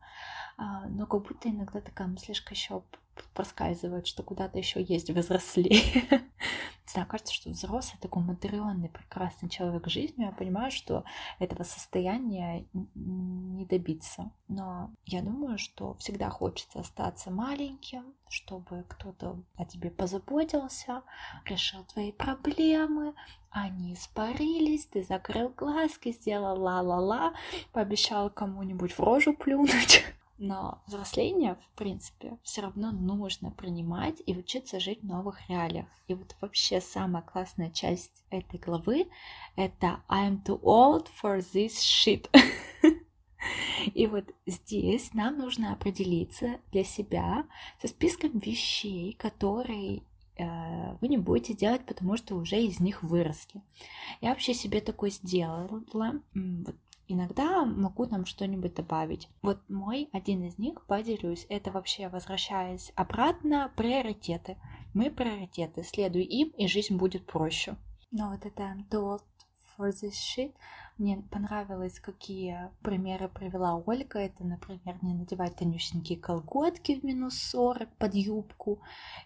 а, 0.57 0.87
но 0.87 1.05
как 1.05 1.23
будто 1.23 1.49
иногда 1.49 1.81
такая 1.81 2.07
мыслишка 2.07 2.53
еще 2.53 2.83
проскальзывает, 3.33 4.07
что 4.07 4.23
куда-то 4.23 4.57
еще 4.57 4.81
есть 4.81 5.09
взрослее. 5.09 6.03
Не 6.11 6.93
знаю, 6.93 7.07
кажется, 7.07 7.33
что 7.33 7.49
взрослый 7.49 7.99
такой 8.01 8.23
мудренный, 8.23 8.89
прекрасный 8.89 9.49
человек 9.49 9.87
жизни. 9.87 10.25
Я 10.25 10.31
понимаю, 10.31 10.71
что 10.71 11.05
этого 11.39 11.63
состояния 11.63 12.65
не 12.73 13.65
добиться. 13.65 14.31
Но 14.47 14.91
я 15.05 15.21
думаю, 15.21 15.57
что 15.57 15.93
всегда 15.95 16.29
хочется 16.29 16.79
остаться 16.79 17.31
маленьким, 17.31 18.13
чтобы 18.27 18.83
кто-то 18.89 19.41
о 19.55 19.65
тебе 19.65 19.89
позаботился, 19.89 21.03
решил 21.45 21.85
твои 21.85 22.11
проблемы, 22.11 23.13
они 23.51 23.93
испарились, 23.93 24.85
ты 24.85 25.03
закрыл 25.03 25.49
глазки, 25.49 26.11
сделал 26.13 26.61
ла-ла-ла, 26.61 27.33
пообещал 27.73 28.29
кому-нибудь 28.29 28.93
в 28.93 28.99
рожу 28.99 29.33
плюнуть. 29.33 30.03
Но 30.43 30.81
взросление, 30.87 31.53
в 31.53 31.77
принципе, 31.77 32.39
все 32.41 32.61
равно 32.61 32.91
нужно 32.91 33.51
принимать 33.51 34.23
и 34.25 34.35
учиться 34.35 34.79
жить 34.79 35.01
в 35.03 35.05
новых 35.05 35.47
реалиях. 35.47 35.85
И 36.07 36.15
вот 36.15 36.35
вообще 36.41 36.81
самая 36.81 37.21
классная 37.21 37.69
часть 37.69 38.23
этой 38.31 38.59
главы— 38.59 39.07
это 39.55 40.01
I'm 40.09 40.43
too 40.43 40.59
old 40.63 41.09
for 41.21 41.45
this 41.53 41.73
shit. 41.77 42.27
И 43.93 44.07
вот 44.07 44.33
здесь 44.47 45.13
нам 45.13 45.37
нужно 45.37 45.73
определиться 45.73 46.59
для 46.71 46.85
себя 46.85 47.45
со 47.79 47.87
списком 47.87 48.39
вещей, 48.39 49.13
которые 49.13 50.01
э, 50.37 50.95
вы 51.01 51.07
не 51.07 51.17
будете 51.17 51.53
делать, 51.53 51.85
потому 51.85 52.17
что 52.17 52.33
уже 52.33 52.59
из 52.59 52.79
них 52.79 53.03
выросли. 53.03 53.61
Я 54.21 54.29
вообще 54.29 54.55
себе 54.55 54.81
такое 54.81 55.11
сделала. 55.11 55.67
Вот 55.67 56.75
иногда 57.11 57.65
могу 57.65 58.05
там 58.05 58.25
что-нибудь 58.25 58.75
добавить. 58.75 59.29
Вот 59.41 59.59
мой 59.69 60.09
один 60.11 60.43
из 60.43 60.57
них, 60.57 60.85
поделюсь, 60.85 61.45
это 61.49 61.71
вообще 61.71 62.09
возвращаясь 62.09 62.91
обратно, 62.95 63.71
приоритеты. 63.75 64.57
Мы 64.93 65.09
приоритеты, 65.09 65.83
следуй 65.83 66.23
им, 66.23 66.49
и 66.49 66.67
жизнь 66.67 66.97
будет 66.97 67.25
проще. 67.25 67.77
Но 68.11 68.31
вот 68.31 68.45
это 68.45 68.75
old 68.91 69.21
for 69.77 69.89
this 69.89 70.13
shit, 70.13 70.53
мне 70.97 71.17
понравилось, 71.31 71.99
какие 71.99 72.69
примеры 72.83 73.27
привела 73.27 73.75
Ольга. 73.75 74.19
Это, 74.19 74.43
например, 74.43 74.99
не 75.01 75.15
надевать 75.15 75.55
тонюсенькие 75.55 76.19
колготки 76.19 76.99
в 76.99 77.03
минус 77.03 77.37
40 77.49 77.89
под 77.97 78.13
юбку. 78.13 78.81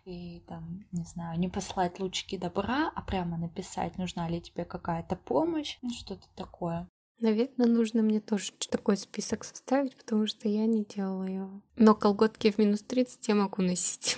И 0.05 0.41
там, 0.47 0.85
не 0.93 1.03
знаю, 1.03 1.37
не 1.37 1.49
послать 1.49 1.99
лучики 1.99 2.37
добра, 2.37 2.91
а 2.95 3.01
прямо 3.01 3.37
написать, 3.37 3.97
нужна 3.97 4.29
ли 4.29 4.39
тебе 4.39 4.63
какая-то 4.63 5.17
помощь. 5.17 5.77
Ну, 5.81 5.89
что-то 5.89 6.27
такое. 6.35 6.87
Наверное, 7.19 7.67
нужно 7.67 8.01
мне 8.01 8.19
тоже 8.19 8.51
такой 8.69 8.97
список 8.97 9.45
составить, 9.45 9.95
потому 9.95 10.27
что 10.27 10.49
я 10.49 10.65
не 10.65 10.83
делала 10.83 11.23
его. 11.23 11.61
Но 11.77 11.95
колготки 11.95 12.51
в 12.51 12.57
минус 12.57 12.81
30 12.81 13.27
я 13.29 13.35
могу 13.35 13.61
носить. 13.61 14.17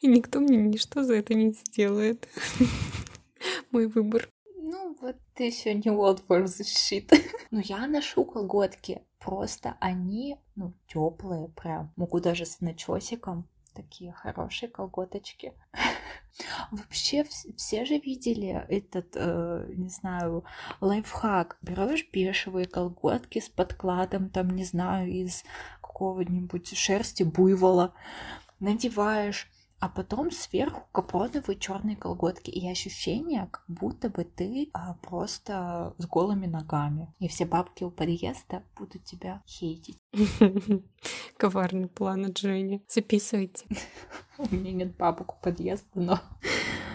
И 0.00 0.06
никто 0.06 0.40
мне 0.40 0.58
ничто 0.58 1.02
за 1.02 1.14
это 1.14 1.32
не 1.34 1.52
сделает. 1.52 2.28
Мой 3.70 3.86
выбор. 3.86 4.28
Ну, 4.56 4.96
вот 5.00 5.16
ты 5.34 5.44
еще 5.44 5.74
не 5.74 5.90
old 5.90 6.22
for 6.26 6.44
the 6.44 6.64
shit. 6.64 7.14
Но 7.50 7.60
я 7.60 7.86
ношу 7.86 8.24
колготки. 8.24 9.02
Просто 9.18 9.76
они, 9.80 10.36
ну, 10.56 10.74
теплые 10.88 11.48
прям. 11.48 11.92
Могу 11.96 12.20
даже 12.20 12.44
с 12.44 12.60
начесиком. 12.60 13.48
Такие 13.74 14.12
хорошие 14.12 14.68
колготочки. 14.68 15.54
Вообще 16.70 17.24
все 17.56 17.84
же 17.84 17.98
видели 17.98 18.64
этот, 18.68 19.08
э, 19.14 19.66
не 19.74 19.88
знаю, 19.88 20.44
лайфхак. 20.80 21.58
Берешь 21.62 22.06
бежевые 22.12 22.66
колготки 22.66 23.38
с 23.40 23.48
подкладом, 23.48 24.28
там, 24.28 24.50
не 24.50 24.64
знаю, 24.64 25.10
из 25.10 25.44
какого-нибудь 25.80 26.76
шерсти 26.76 27.22
буйвола, 27.22 27.94
надеваешь, 28.60 29.50
а 29.82 29.88
потом 29.88 30.30
сверху 30.30 30.86
капроновые 30.92 31.58
черные 31.58 31.96
колготки. 31.96 32.50
И 32.50 32.68
ощущение, 32.70 33.48
как 33.50 33.64
будто 33.66 34.10
бы 34.10 34.22
ты 34.22 34.70
а, 34.72 34.94
просто 34.94 35.92
с 35.98 36.06
голыми 36.06 36.46
ногами. 36.46 37.12
И 37.18 37.26
все 37.26 37.46
бабки 37.46 37.82
у 37.82 37.90
подъезда 37.90 38.62
будут 38.78 39.02
тебя 39.02 39.42
хейтить. 39.44 39.98
Коварный 41.36 41.88
план 41.88 42.26
от 42.26 42.38
Жени. 42.38 42.84
Записывайте. 42.86 43.66
У 44.38 44.54
меня 44.54 44.70
нет 44.70 44.96
бабок 44.96 45.34
у 45.34 45.42
подъезда, 45.42 45.88
но 45.94 46.20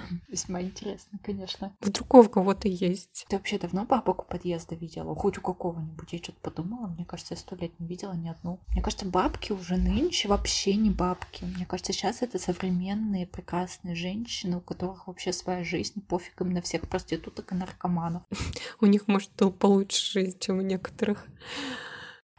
Весьма 0.27 0.61
интересно, 0.61 1.19
конечно. 1.23 1.75
Вдруг 1.81 2.13
у 2.13 2.23
кого-то 2.23 2.67
есть. 2.67 3.25
Ты 3.29 3.37
вообще 3.37 3.57
давно 3.57 3.85
бабок 3.85 4.23
у 4.23 4.25
подъезда 4.25 4.75
видела? 4.75 5.15
Хоть 5.15 5.37
у 5.37 5.41
какого-нибудь? 5.41 6.13
Я 6.13 6.19
что-то 6.19 6.39
подумала. 6.41 6.87
Мне 6.87 7.05
кажется, 7.05 7.33
я 7.33 7.39
сто 7.39 7.55
лет 7.55 7.79
не 7.79 7.87
видела 7.87 8.13
ни 8.13 8.29
одну. 8.29 8.59
Мне 8.69 8.81
кажется, 8.81 9.05
бабки 9.05 9.51
уже 9.51 9.77
нынче 9.77 10.27
вообще 10.27 10.75
не 10.75 10.89
бабки. 10.89 11.43
Мне 11.45 11.65
кажется, 11.65 11.93
сейчас 11.93 12.21
это 12.21 12.39
современные 12.39 13.27
прекрасные 13.27 13.95
женщины, 13.95 14.57
у 14.57 14.61
которых 14.61 15.07
вообще 15.07 15.33
своя 15.33 15.63
жизнь, 15.63 16.01
пофиг 16.01 16.39
им 16.41 16.51
на 16.51 16.61
всех 16.61 16.87
проституток 16.87 17.51
и 17.51 17.55
наркоманов. 17.55 18.23
У 18.81 18.85
них, 18.85 19.07
может, 19.07 19.31
получше 19.59 20.11
жизнь, 20.11 20.39
чем 20.39 20.59
у 20.59 20.61
некоторых. 20.61 21.27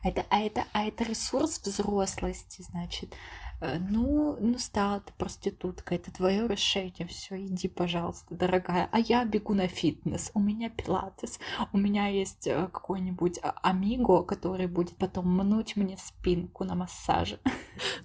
А 0.03 0.09
это, 0.09 0.25
а 0.31 0.41
это, 0.41 0.65
а 0.73 0.85
это 0.85 1.05
ресурс 1.05 1.61
взрослости, 1.61 2.63
значит. 2.63 3.13
Э, 3.61 3.79
ну, 3.79 4.37
ну 4.41 4.59
стала 4.59 5.01
ты 5.01 5.13
проститутка, 5.19 5.95
это 5.95 6.13
твое 6.13 6.47
решение, 6.47 7.07
все, 7.09 7.45
иди, 7.45 7.69
пожалуйста, 7.69 8.35
дорогая. 8.35 8.89
А 8.93 8.99
я 8.99 9.25
бегу 9.25 9.55
на 9.55 9.67
фитнес, 9.67 10.31
у 10.35 10.41
меня 10.41 10.71
пилатес, 10.71 11.39
у 11.73 11.79
меня 11.79 12.09
есть 12.09 12.47
э, 12.47 12.69
какой-нибудь 12.73 13.41
а, 13.43 13.55
амиго, 13.63 14.23
который 14.23 14.67
будет 14.67 14.97
потом 14.97 15.33
мнуть 15.33 15.77
мне 15.77 15.97
спинку 15.99 16.65
на 16.65 16.75
массаже. 16.75 17.39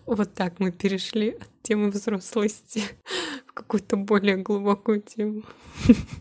Вот 0.05 0.33
так 0.33 0.59
мы 0.59 0.71
перешли 0.71 1.31
от 1.31 1.49
темы 1.61 1.89
взрослости 1.89 2.83
в 3.47 3.53
какую-то 3.53 3.97
более 3.97 4.37
глубокую 4.37 5.01
тему. 5.01 5.43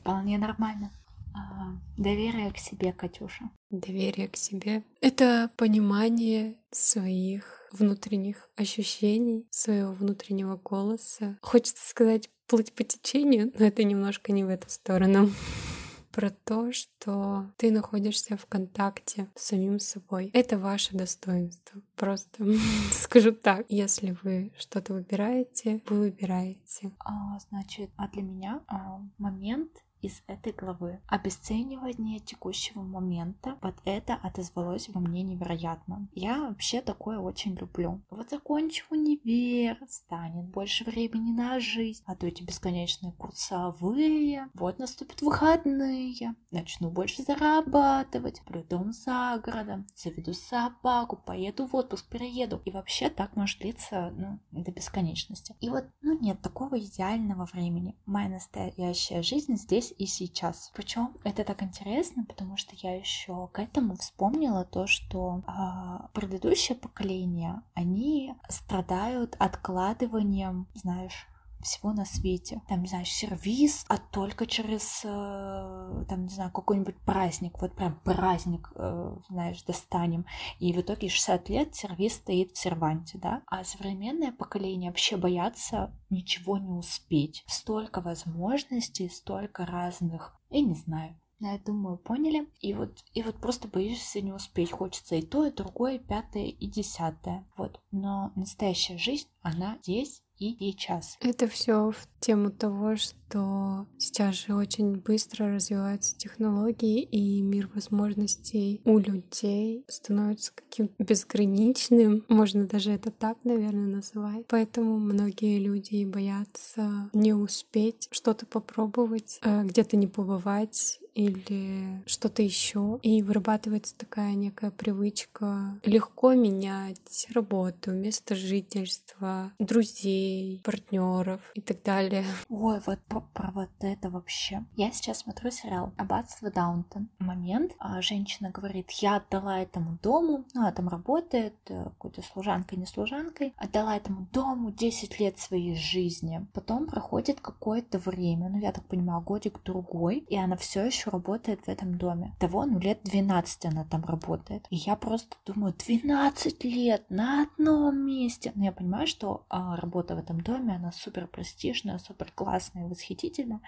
Вполне 0.00 0.38
нормально. 0.38 0.90
А, 1.34 1.78
доверие 1.96 2.52
к 2.52 2.58
себе, 2.58 2.92
Катюша. 2.92 3.50
Доверие 3.70 4.28
к 4.28 4.36
себе— 4.36 4.84
это 5.00 5.50
понимание 5.56 6.56
своих 6.70 7.68
внутренних 7.72 8.50
ощущений, 8.56 9.46
своего 9.50 9.92
внутреннего 9.92 10.56
голоса. 10.56 11.38
Хочется 11.40 11.88
сказать 11.88 12.28
плыть 12.46 12.72
по 12.74 12.84
течению, 12.84 13.50
но 13.58 13.64
это 13.64 13.82
немножко 13.82 14.32
не 14.32 14.44
в 14.44 14.48
эту 14.48 14.68
сторону. 14.68 15.30
Про 16.12 16.28
то, 16.28 16.70
что 16.72 17.50
ты 17.56 17.70
находишься 17.70 18.36
в 18.36 18.44
контакте 18.44 19.30
с 19.34 19.44
самим 19.46 19.80
собой. 19.80 20.28
Это 20.34 20.58
ваше 20.58 20.94
достоинство. 20.94 21.80
Просто 21.96 22.44
скажу 22.92 23.32
так, 23.32 23.64
если 23.70 24.14
вы 24.22 24.52
что-то 24.58 24.92
выбираете, 24.92 25.80
вы 25.86 26.00
выбираете. 26.00 26.92
А, 26.98 27.38
значит, 27.48 27.90
а 27.96 28.08
для 28.08 28.20
меня 28.20 28.60
а, 28.66 29.00
момент 29.16 29.70
из 30.02 30.22
этой 30.26 30.52
главы. 30.52 31.00
Обесценивание 31.06 32.18
текущего 32.20 32.82
момента, 32.82 33.56
вот 33.62 33.74
это 33.84 34.14
отозвалось 34.14 34.88
во 34.88 35.00
мне 35.00 35.22
невероятно. 35.22 36.08
Я 36.14 36.40
вообще 36.40 36.82
такое 36.82 37.18
очень 37.18 37.54
люблю. 37.54 38.02
Вот 38.10 38.30
закончу 38.30 38.84
универ, 38.90 39.78
станет 39.88 40.44
больше 40.46 40.84
времени 40.84 41.32
на 41.32 41.60
жизнь, 41.60 42.02
а 42.06 42.16
то 42.16 42.26
эти 42.26 42.42
бесконечные 42.42 43.12
курсовые, 43.12 44.48
вот 44.54 44.78
наступят 44.78 45.22
выходные, 45.22 46.34
начну 46.50 46.90
больше 46.90 47.22
зарабатывать, 47.22 48.42
дом 48.68 48.92
за 48.92 49.40
городом, 49.42 49.86
заведу 49.94 50.32
собаку, 50.32 51.16
поеду 51.16 51.66
в 51.66 51.74
отпуск, 51.74 52.08
перееду. 52.08 52.60
И 52.64 52.70
вообще 52.70 53.08
так 53.08 53.36
может 53.36 53.60
длиться 53.60 54.12
ну, 54.16 54.38
до 54.50 54.70
бесконечности. 54.70 55.54
И 55.60 55.68
вот, 55.68 55.84
ну 56.00 56.18
нет 56.18 56.40
такого 56.40 56.78
идеального 56.78 57.46
времени. 57.46 57.96
Моя 58.06 58.28
настоящая 58.28 59.22
жизнь 59.22 59.56
здесь 59.56 59.91
здесь 59.92 60.20
и 60.20 60.26
сейчас. 60.26 60.70
Причем 60.74 61.14
это 61.24 61.44
так 61.44 61.62
интересно, 61.62 62.24
потому 62.24 62.56
что 62.56 62.74
я 62.76 62.96
еще 62.96 63.48
к 63.52 63.58
этому 63.58 63.96
вспомнила 63.96 64.64
то, 64.64 64.86
что 64.86 65.42
э, 65.46 66.08
предыдущее 66.12 66.76
поколение, 66.76 67.62
они 67.74 68.34
страдают 68.48 69.36
откладыванием, 69.38 70.66
знаешь, 70.74 71.26
всего 71.62 71.92
на 71.92 72.04
свете. 72.04 72.62
Там, 72.68 72.82
не 72.82 72.88
знаю, 72.88 73.04
сервис, 73.04 73.84
а 73.88 73.98
только 73.98 74.46
через, 74.46 75.02
э, 75.04 76.04
там, 76.08 76.24
не 76.24 76.28
знаю, 76.28 76.50
какой-нибудь 76.50 76.96
праздник, 76.98 77.60
вот 77.60 77.74
прям 77.74 77.98
праздник, 78.04 78.70
э, 78.74 79.16
знаешь, 79.28 79.62
достанем. 79.62 80.26
И 80.58 80.72
в 80.72 80.80
итоге 80.80 81.08
60 81.08 81.48
лет 81.48 81.74
сервис 81.74 82.14
стоит 82.14 82.52
в 82.52 82.58
серванте, 82.58 83.18
да? 83.18 83.42
А 83.46 83.64
современное 83.64 84.32
поколение 84.32 84.90
вообще 84.90 85.16
боятся 85.16 85.92
ничего 86.10 86.58
не 86.58 86.72
успеть. 86.72 87.44
Столько 87.46 88.00
возможностей, 88.00 89.08
столько 89.08 89.66
разных, 89.66 90.36
я 90.50 90.60
не 90.60 90.74
знаю, 90.74 91.16
я 91.42 91.58
думаю, 91.58 91.96
поняли. 91.96 92.48
И 92.60 92.72
вот, 92.72 93.04
и 93.14 93.22
вот 93.22 93.36
просто 93.36 93.66
боишься 93.68 94.20
не 94.20 94.32
успеть. 94.32 94.70
Хочется 94.70 95.16
и 95.16 95.22
то, 95.22 95.44
и 95.44 95.50
другое, 95.50 95.96
и 95.96 95.98
пятое, 95.98 96.44
и 96.46 96.66
десятое. 96.68 97.44
Вот. 97.56 97.80
Но 97.90 98.32
настоящая 98.36 98.96
жизнь, 98.96 99.28
она 99.42 99.78
здесь 99.82 100.21
и 100.50 100.72
сейчас. 100.72 101.16
Это 101.20 101.46
все 101.46 101.90
в 101.90 102.08
тему 102.20 102.50
того, 102.50 102.96
что 102.96 103.86
сейчас 103.98 104.34
же 104.34 104.54
очень 104.54 104.96
быстро 104.96 105.54
развиваются 105.54 106.16
технологии, 106.16 107.02
и 107.02 107.40
мир 107.40 107.68
возможностей 107.74 108.80
у 108.84 108.98
людей 108.98 109.84
становится 109.88 110.52
каким-то 110.54 111.02
безграничным. 111.02 112.24
Можно 112.28 112.66
даже 112.66 112.92
это 112.92 113.10
так, 113.10 113.38
наверное, 113.44 113.86
называть. 113.86 114.46
Поэтому 114.48 114.98
многие 114.98 115.58
люди 115.58 116.04
боятся 116.04 117.10
не 117.12 117.32
успеть 117.32 118.08
что-то 118.10 118.46
попробовать, 118.46 119.38
э, 119.42 119.64
где-то 119.64 119.96
не 119.96 120.06
побывать 120.06 121.01
или 121.14 122.02
что-то 122.06 122.42
еще. 122.42 122.98
И 123.02 123.22
вырабатывается 123.22 123.96
такая 123.96 124.34
некая 124.34 124.70
привычка 124.70 125.78
легко 125.84 126.34
менять 126.34 127.26
работу, 127.32 127.92
место 127.92 128.34
жительства, 128.34 129.52
друзей, 129.58 130.60
партнеров 130.64 131.40
и 131.54 131.60
так 131.60 131.82
далее. 131.82 132.24
Ой, 132.48 132.80
вот 132.86 132.98
про, 133.00 133.20
про 133.20 133.50
вот 133.52 133.70
это 133.80 134.10
вообще. 134.10 134.64
Я 134.76 134.92
сейчас 134.92 135.20
смотрю 135.20 135.50
сериал 135.50 135.92
«Аббатство 135.96 136.50
Даунтон». 136.50 137.08
Момент, 137.18 137.72
а 137.78 138.00
женщина 138.02 138.50
говорит, 138.50 138.90
я 138.92 139.16
отдала 139.16 139.60
этому 139.60 139.98
дому, 140.02 140.44
ну, 140.54 140.62
она 140.62 140.72
там 140.72 140.88
работает, 140.88 141.54
э, 141.68 141.84
какой-то 141.84 142.22
служанкой, 142.22 142.78
не 142.78 142.86
служанкой, 142.86 143.54
отдала 143.56 143.96
этому 143.96 144.26
дому 144.32 144.70
10 144.70 145.20
лет 145.20 145.38
своей 145.38 145.76
жизни. 145.76 146.46
Потом 146.52 146.86
проходит 146.86 147.40
какое-то 147.40 147.98
время, 147.98 148.48
ну, 148.48 148.58
я 148.58 148.72
так 148.72 148.84
понимаю, 148.86 149.20
годик-другой, 149.22 150.18
и 150.28 150.36
она 150.36 150.56
все 150.56 150.84
еще 150.84 151.01
еще 151.02 151.10
работает 151.10 151.60
в 151.66 151.68
этом 151.68 151.98
доме. 151.98 152.34
Того, 152.38 152.64
ну, 152.64 152.78
лет 152.78 153.00
12 153.04 153.66
она 153.66 153.84
там 153.84 154.04
работает. 154.04 154.66
И 154.70 154.76
я 154.76 154.96
просто 154.96 155.36
думаю, 155.44 155.74
12 155.74 156.64
лет 156.64 157.04
на 157.10 157.42
одном 157.42 158.06
месте. 158.06 158.52
Но 158.54 158.64
я 158.64 158.72
понимаю, 158.72 159.06
что 159.06 159.44
а, 159.48 159.76
работа 159.76 160.14
в 160.14 160.18
этом 160.18 160.40
доме, 160.40 160.76
она 160.76 160.92
супер 160.92 161.26
престижная, 161.26 161.98
супер 161.98 162.30
классная, 162.34 162.86
восхитительная. 162.86 163.60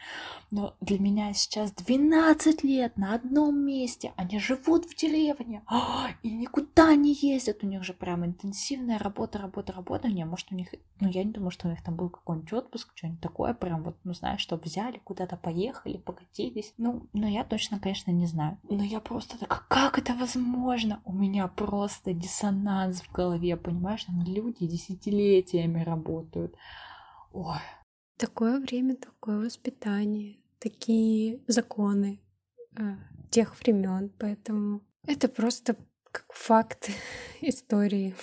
Но 0.51 0.75
для 0.81 0.99
меня 0.99 1.33
сейчас 1.35 1.73
12 1.73 2.63
лет 2.65 2.97
на 2.97 3.15
одном 3.15 3.59
месте. 3.65 4.13
Они 4.17 4.39
живут 4.39 4.87
в 4.87 4.95
деревне 4.95 5.63
а, 5.67 6.11
и 6.23 6.31
никуда 6.31 6.95
не 6.95 7.15
ездят. 7.15 7.63
У 7.63 7.67
них 7.67 7.83
же 7.83 7.95
прям 7.95 8.25
интенсивная 8.25 8.99
работа, 8.99 9.39
работа, 9.39 9.73
работа. 9.73 10.09
Не, 10.09 10.25
может, 10.25 10.53
у 10.53 10.55
них, 10.55 10.69
ну, 11.01 11.09
я 11.09 11.25
не 11.25 11.33
думаю, 11.33 11.51
что 11.51 11.67
у 11.67 11.71
них 11.71 11.83
там 11.83 11.97
был 11.97 12.11
какой-нибудь 12.11 12.53
отпуск, 12.53 12.93
что-нибудь 12.95 13.21
такое, 13.21 13.55
прям 13.55 13.83
вот, 13.83 13.97
ну, 14.05 14.15
знаешь, 14.15 14.41
что 14.41 14.57
взяли, 14.57 15.01
куда-то 15.03 15.37
поехали, 15.37 15.97
покатились. 15.97 16.75
Ну, 16.79 17.07
но 17.25 17.31
я 17.31 17.43
точно, 17.43 17.81
конечно, 17.81 18.11
не 18.11 18.27
знаю. 18.27 18.59
Но 18.69 18.85
я 18.85 19.01
просто 19.01 19.39
так, 19.39 19.67
как 19.69 19.99
это 19.99 20.13
возможно? 20.13 21.01
У 21.07 21.13
меня 21.15 21.49
просто 21.49 22.13
диссонанс 22.13 23.01
в 23.01 23.11
голове, 23.13 23.57
понимаешь? 23.57 24.05
Там 24.05 24.23
люди 24.25 24.67
десятилетиями 24.67 25.83
работают. 25.83 26.55
Ой. 27.33 27.61
Такое 28.19 28.61
время, 28.61 28.97
такое 28.97 29.39
воспитание, 29.39 30.37
такие 30.59 31.41
законы 31.47 32.21
э, 32.77 32.97
тех 33.31 33.59
времен, 33.59 34.13
поэтому 34.19 34.83
это 35.07 35.29
просто 35.29 35.77
как 36.13 36.27
факт 36.35 36.91
истории. 37.41 38.15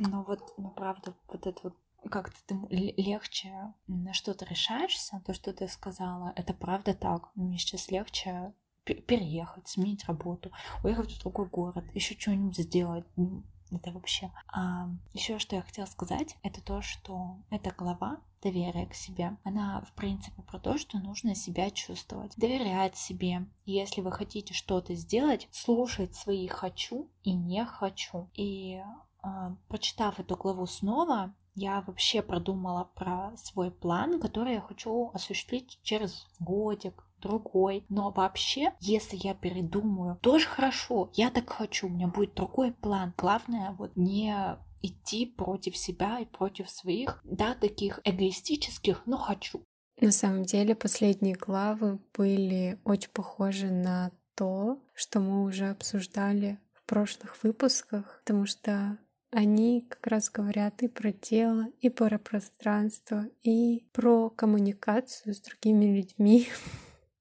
Ну 0.00 0.24
вот, 0.24 0.40
ну 0.58 0.70
правда, 0.70 1.14
вот 1.28 1.46
это 1.46 1.60
вот 1.62 1.76
как-то 2.10 2.36
ты 2.46 2.54
легче 2.70 3.74
на 3.86 4.12
что-то 4.12 4.44
решаешься, 4.44 5.22
то, 5.26 5.34
что 5.34 5.52
ты 5.52 5.68
сказала, 5.68 6.32
это 6.36 6.54
правда 6.54 6.94
так. 6.94 7.30
Мне 7.34 7.58
сейчас 7.58 7.90
легче 7.90 8.52
переехать, 8.84 9.68
сменить 9.68 10.04
работу, 10.04 10.52
уехать 10.82 11.12
в 11.12 11.20
другой 11.20 11.46
город, 11.48 11.84
еще 11.94 12.14
что-нибудь 12.18 12.56
сделать. 12.56 13.04
Ну, 13.16 13.42
это 13.70 13.92
вообще. 13.92 14.30
А, 14.48 14.88
еще 15.12 15.38
что 15.38 15.56
я 15.56 15.62
хотела 15.62 15.86
сказать, 15.86 16.36
это 16.42 16.62
то, 16.62 16.82
что 16.82 17.38
эта 17.50 17.70
глава 17.70 18.20
доверие 18.42 18.86
к 18.86 18.94
себе. 18.94 19.36
Она, 19.42 19.80
в 19.80 19.92
принципе, 19.94 20.42
про 20.42 20.58
то, 20.58 20.76
что 20.76 20.98
нужно 20.98 21.34
себя 21.34 21.70
чувствовать, 21.70 22.36
доверять 22.36 22.96
себе. 22.96 23.46
Если 23.64 24.02
вы 24.02 24.12
хотите 24.12 24.52
что-то 24.52 24.94
сделать, 24.94 25.48
слушать 25.50 26.14
свои 26.14 26.46
хочу 26.46 27.08
и 27.22 27.32
не 27.32 27.64
хочу. 27.64 28.28
И 28.34 28.82
а, 29.22 29.56
прочитав 29.68 30.20
эту 30.20 30.36
главу 30.36 30.66
снова, 30.66 31.34
я 31.54 31.82
вообще 31.82 32.22
продумала 32.22 32.90
про 32.94 33.32
свой 33.36 33.70
план, 33.70 34.20
который 34.20 34.54
я 34.54 34.60
хочу 34.60 35.10
осуществить 35.14 35.78
через 35.82 36.26
годик, 36.38 37.04
другой. 37.20 37.84
Но 37.88 38.10
вообще, 38.10 38.72
если 38.80 39.16
я 39.16 39.34
передумаю, 39.34 40.18
тоже 40.20 40.46
хорошо, 40.46 41.10
я 41.14 41.30
так 41.30 41.48
хочу, 41.50 41.86
у 41.86 41.90
меня 41.90 42.08
будет 42.08 42.34
другой 42.34 42.72
план. 42.72 43.14
Главное 43.16 43.72
вот 43.78 43.96
не 43.96 44.34
идти 44.82 45.26
против 45.26 45.76
себя 45.76 46.18
и 46.20 46.26
против 46.26 46.68
своих, 46.70 47.20
да, 47.24 47.54
таких 47.54 48.00
эгоистических, 48.04 49.02
но 49.06 49.16
хочу. 49.16 49.64
На 50.00 50.12
самом 50.12 50.42
деле 50.42 50.74
последние 50.74 51.34
главы 51.34 52.00
были 52.16 52.78
очень 52.84 53.10
похожи 53.10 53.70
на 53.70 54.10
то, 54.34 54.82
что 54.92 55.20
мы 55.20 55.44
уже 55.44 55.70
обсуждали 55.70 56.58
в 56.72 56.84
прошлых 56.84 57.42
выпусках, 57.42 58.20
потому 58.24 58.44
что 58.46 58.98
они 59.34 59.82
как 59.82 60.06
раз 60.06 60.30
говорят 60.30 60.82
и 60.82 60.88
про 60.88 61.12
тело, 61.12 61.66
и 61.80 61.90
про 61.90 62.18
пространство, 62.18 63.26
и 63.42 63.84
про 63.92 64.30
коммуникацию 64.30 65.34
с 65.34 65.40
другими 65.40 65.86
людьми. 65.86 66.48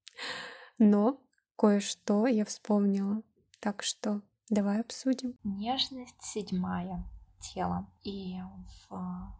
Но 0.77 1.19
кое-что 1.57 2.27
я 2.27 2.45
вспомнила. 2.45 3.23
Так 3.59 3.81
что 3.81 4.21
давай 4.49 4.81
обсудим. 4.81 5.35
Нежность 5.43 6.21
седьмая. 6.21 7.03
Тело. 7.39 7.87
И 8.03 8.35
в 8.89 9.33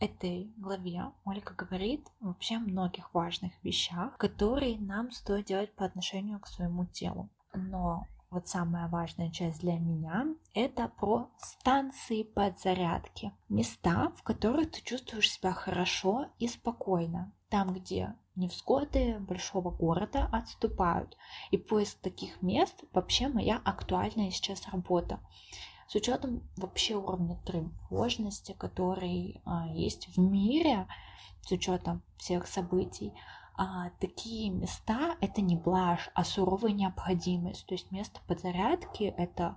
этой 0.00 0.52
главе 0.56 1.04
Ольга 1.24 1.54
говорит 1.54 2.04
вообще 2.20 2.56
о 2.56 2.60
многих 2.60 3.14
важных 3.14 3.52
вещах, 3.62 4.16
которые 4.16 4.78
нам 4.78 5.12
стоит 5.12 5.46
делать 5.46 5.72
по 5.74 5.84
отношению 5.84 6.40
к 6.40 6.48
своему 6.48 6.84
телу. 6.86 7.28
Но 7.54 8.06
вот 8.30 8.46
самая 8.46 8.88
важная 8.88 9.30
часть 9.30 9.60
для 9.60 9.78
меня— 9.78 10.26
это 10.54 10.88
про 10.88 11.30
станции 11.38 12.22
подзарядки. 12.22 13.32
Места, 13.48 14.12
в 14.16 14.22
которых 14.22 14.70
ты 14.70 14.82
чувствуешь 14.82 15.30
себя 15.30 15.52
хорошо 15.52 16.26
и 16.38 16.46
спокойно. 16.46 17.32
Там, 17.48 17.72
где 17.72 18.14
невзгоды 18.36 19.18
большого 19.20 19.70
города 19.70 20.28
отступают. 20.30 21.16
И 21.50 21.56
поиск 21.56 21.98
таких 22.00 22.42
мест 22.42 22.84
вообще 22.92 23.28
моя 23.28 23.60
актуальная 23.64 24.30
сейчас 24.30 24.68
работа. 24.68 25.20
С 25.88 25.94
учетом 25.94 26.42
вообще 26.56 26.96
уровня 26.96 27.38
тревожности, 27.46 28.52
который 28.52 29.40
а, 29.46 29.66
есть 29.68 30.08
в 30.14 30.20
мире, 30.20 30.86
с 31.40 31.50
учетом 31.50 32.02
всех 32.18 32.46
событий, 32.46 33.14
а, 33.60 33.90
такие 33.98 34.50
места 34.50 35.16
это 35.20 35.42
не 35.42 35.56
блажь, 35.56 36.10
а 36.14 36.22
суровая 36.22 36.70
необходимость. 36.70 37.66
То 37.66 37.74
есть 37.74 37.90
место 37.90 38.20
подзарядки 38.28 39.02
это 39.02 39.56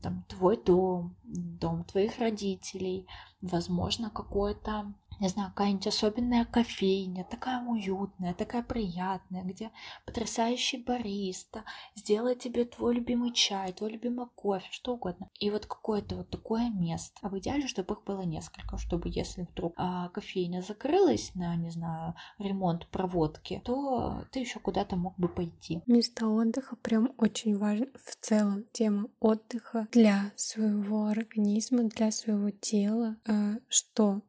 там, 0.00 0.24
твой 0.28 0.56
дом, 0.56 1.16
дом 1.24 1.82
твоих 1.82 2.20
родителей, 2.20 3.08
возможно, 3.40 4.08
какое-то 4.08 4.92
не 5.20 5.28
знаю, 5.28 5.50
какая-нибудь 5.50 5.86
особенная 5.86 6.44
кофейня, 6.44 7.24
такая 7.24 7.64
уютная, 7.64 8.34
такая 8.34 8.62
приятная, 8.62 9.42
где 9.42 9.70
потрясающий 10.06 10.78
бариста 10.78 11.64
сделает 11.94 12.40
тебе 12.40 12.64
твой 12.64 12.94
любимый 12.94 13.32
чай, 13.32 13.72
твой 13.72 13.92
любимый 13.92 14.26
кофе, 14.34 14.68
что 14.70 14.94
угодно. 14.94 15.28
И 15.40 15.50
вот 15.50 15.66
какое-то 15.66 16.16
вот 16.16 16.30
такое 16.30 16.70
место. 16.70 17.18
А 17.22 17.28
в 17.28 17.38
идеале, 17.38 17.66
чтобы 17.66 17.94
их 17.94 18.04
было 18.04 18.22
несколько, 18.22 18.78
чтобы 18.78 19.08
если 19.08 19.42
вдруг 19.42 19.74
а, 19.76 20.08
кофейня 20.10 20.62
закрылась 20.62 21.34
на, 21.34 21.56
не 21.56 21.70
знаю, 21.70 22.14
ремонт 22.38 22.86
проводки, 22.88 23.60
то 23.64 24.24
ты 24.30 24.40
еще 24.40 24.60
куда-то 24.60 24.96
мог 24.96 25.16
бы 25.16 25.28
пойти. 25.28 25.82
Место 25.86 26.28
отдыха 26.28 26.76
прям 26.76 27.12
очень 27.18 27.56
важно 27.56 27.86
в 28.04 28.16
целом. 28.20 28.64
Тема 28.72 29.08
отдыха 29.20 29.88
для 29.92 30.32
своего 30.36 31.06
организма, 31.06 31.84
для 31.84 32.10
своего 32.10 32.50
тела, 32.50 33.16
а, 33.26 33.56
что 33.68 34.22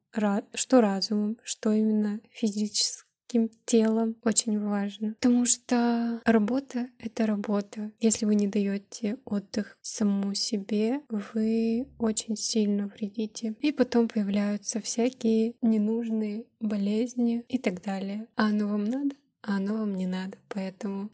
что 0.53 0.81
разумом, 0.81 1.37
что 1.43 1.71
именно 1.71 2.19
физическим 2.31 3.49
телом 3.65 4.15
очень 4.23 4.59
важно. 4.59 5.15
Потому 5.19 5.45
что 5.45 6.21
работа— 6.25 6.89
это 6.99 7.25
работа. 7.25 7.91
Если 7.99 8.25
вы 8.25 8.35
не 8.35 8.47
даете 8.47 9.17
отдых 9.25 9.77
самому 9.81 10.33
себе, 10.33 11.01
вы 11.09 11.87
очень 11.99 12.35
сильно 12.35 12.87
вредите. 12.87 13.55
И 13.59 13.71
потом 13.71 14.07
появляются 14.07 14.81
всякие 14.81 15.53
ненужные 15.61 16.45
болезни 16.59 17.45
и 17.47 17.59
так 17.59 17.83
далее. 17.83 18.27
А 18.35 18.47
оно 18.47 18.67
вам 18.67 18.85
надо? 18.85 19.15
а 19.41 19.57
оно 19.57 19.77
вам 19.77 19.95
не 19.95 20.07
надо. 20.07 20.37
Поэтому 20.49 21.09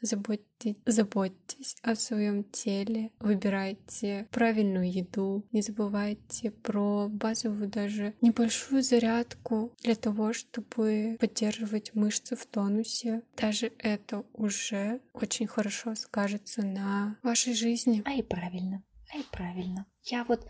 заботьтесь, 0.86 1.36
заботьтесь 1.56 1.78
о 1.84 1.96
своем 1.96 2.44
теле, 2.44 3.12
выбирайте 3.20 4.28
правильную 4.32 4.92
еду, 4.92 5.46
не 5.52 5.62
забывайте 5.62 6.52
про 6.52 7.08
базовую 7.10 7.70
даже 7.70 8.14
небольшую 8.22 8.84
зарядку 8.84 9.74
для 9.82 9.96
того, 9.96 10.34
чтобы 10.34 11.18
поддерживать 11.20 11.94
мышцы 11.96 12.36
в 12.36 12.46
тонусе. 12.46 13.24
Даже 13.38 13.72
это 13.80 14.24
уже 14.34 15.02
очень 15.14 15.48
хорошо 15.48 15.96
скажется 15.96 16.64
на 16.64 17.18
вашей 17.24 17.54
жизни. 17.54 18.02
А 18.06 18.14
и 18.14 18.22
правильно, 18.22 18.84
а 19.14 19.18
и 19.18 19.24
правильно. 19.32 19.86
Я 20.04 20.24
вот 20.26 20.48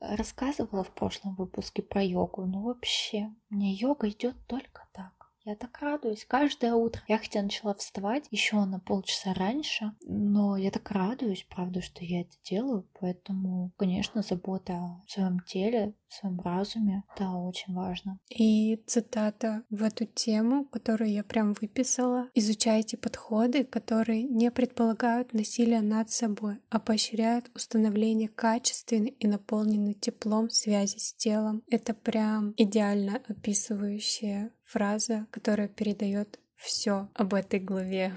рассказывала 0.00 0.84
в 0.84 0.94
прошлом 0.94 1.34
выпуске 1.36 1.82
про 1.82 2.02
йогу, 2.02 2.44
но 2.46 2.62
вообще 2.62 3.30
мне 3.48 3.74
йога 3.74 4.08
идет 4.08 4.36
только 4.46 4.86
так. 4.92 5.23
Я 5.44 5.56
так 5.56 5.78
радуюсь 5.80 6.24
каждое 6.24 6.72
утро. 6.72 7.02
Я 7.06 7.18
хотя 7.18 7.42
начала 7.42 7.74
вставать 7.74 8.24
еще 8.30 8.64
на 8.64 8.80
полчаса 8.80 9.34
раньше, 9.34 9.92
но 10.00 10.56
я 10.56 10.70
так 10.70 10.90
радуюсь, 10.90 11.46
правда, 11.48 11.82
что 11.82 12.02
я 12.02 12.22
это 12.22 12.32
делаю. 12.44 12.88
Поэтому, 12.98 13.70
конечно, 13.76 14.22
забота 14.22 14.72
о 14.72 15.02
своем 15.06 15.40
теле, 15.40 15.94
в 16.14 16.20
своем 16.20 16.40
разуме, 16.40 17.02
это 17.14 17.28
очень 17.30 17.74
важно. 17.74 18.18
И 18.30 18.76
цитата 18.86 19.62
в 19.70 19.82
эту 19.82 20.06
тему, 20.06 20.64
которую 20.64 21.10
я 21.10 21.24
прям 21.24 21.54
выписала. 21.60 22.28
Изучайте 22.34 22.96
подходы, 22.96 23.64
которые 23.64 24.22
не 24.22 24.50
предполагают 24.50 25.32
насилие 25.32 25.80
над 25.80 26.10
собой, 26.10 26.58
а 26.70 26.78
поощряют 26.78 27.50
установление 27.54 28.28
качественной 28.28 29.14
и 29.18 29.26
наполненной 29.26 29.94
теплом 29.94 30.50
связи 30.50 30.98
с 30.98 31.12
телом. 31.14 31.62
Это 31.68 31.94
прям 31.94 32.54
идеально 32.56 33.20
описывающее 33.28 34.52
фраза, 34.64 35.26
которая 35.30 35.68
передает 35.68 36.38
все 36.56 37.08
об 37.14 37.34
этой 37.34 37.60
главе. 37.60 38.14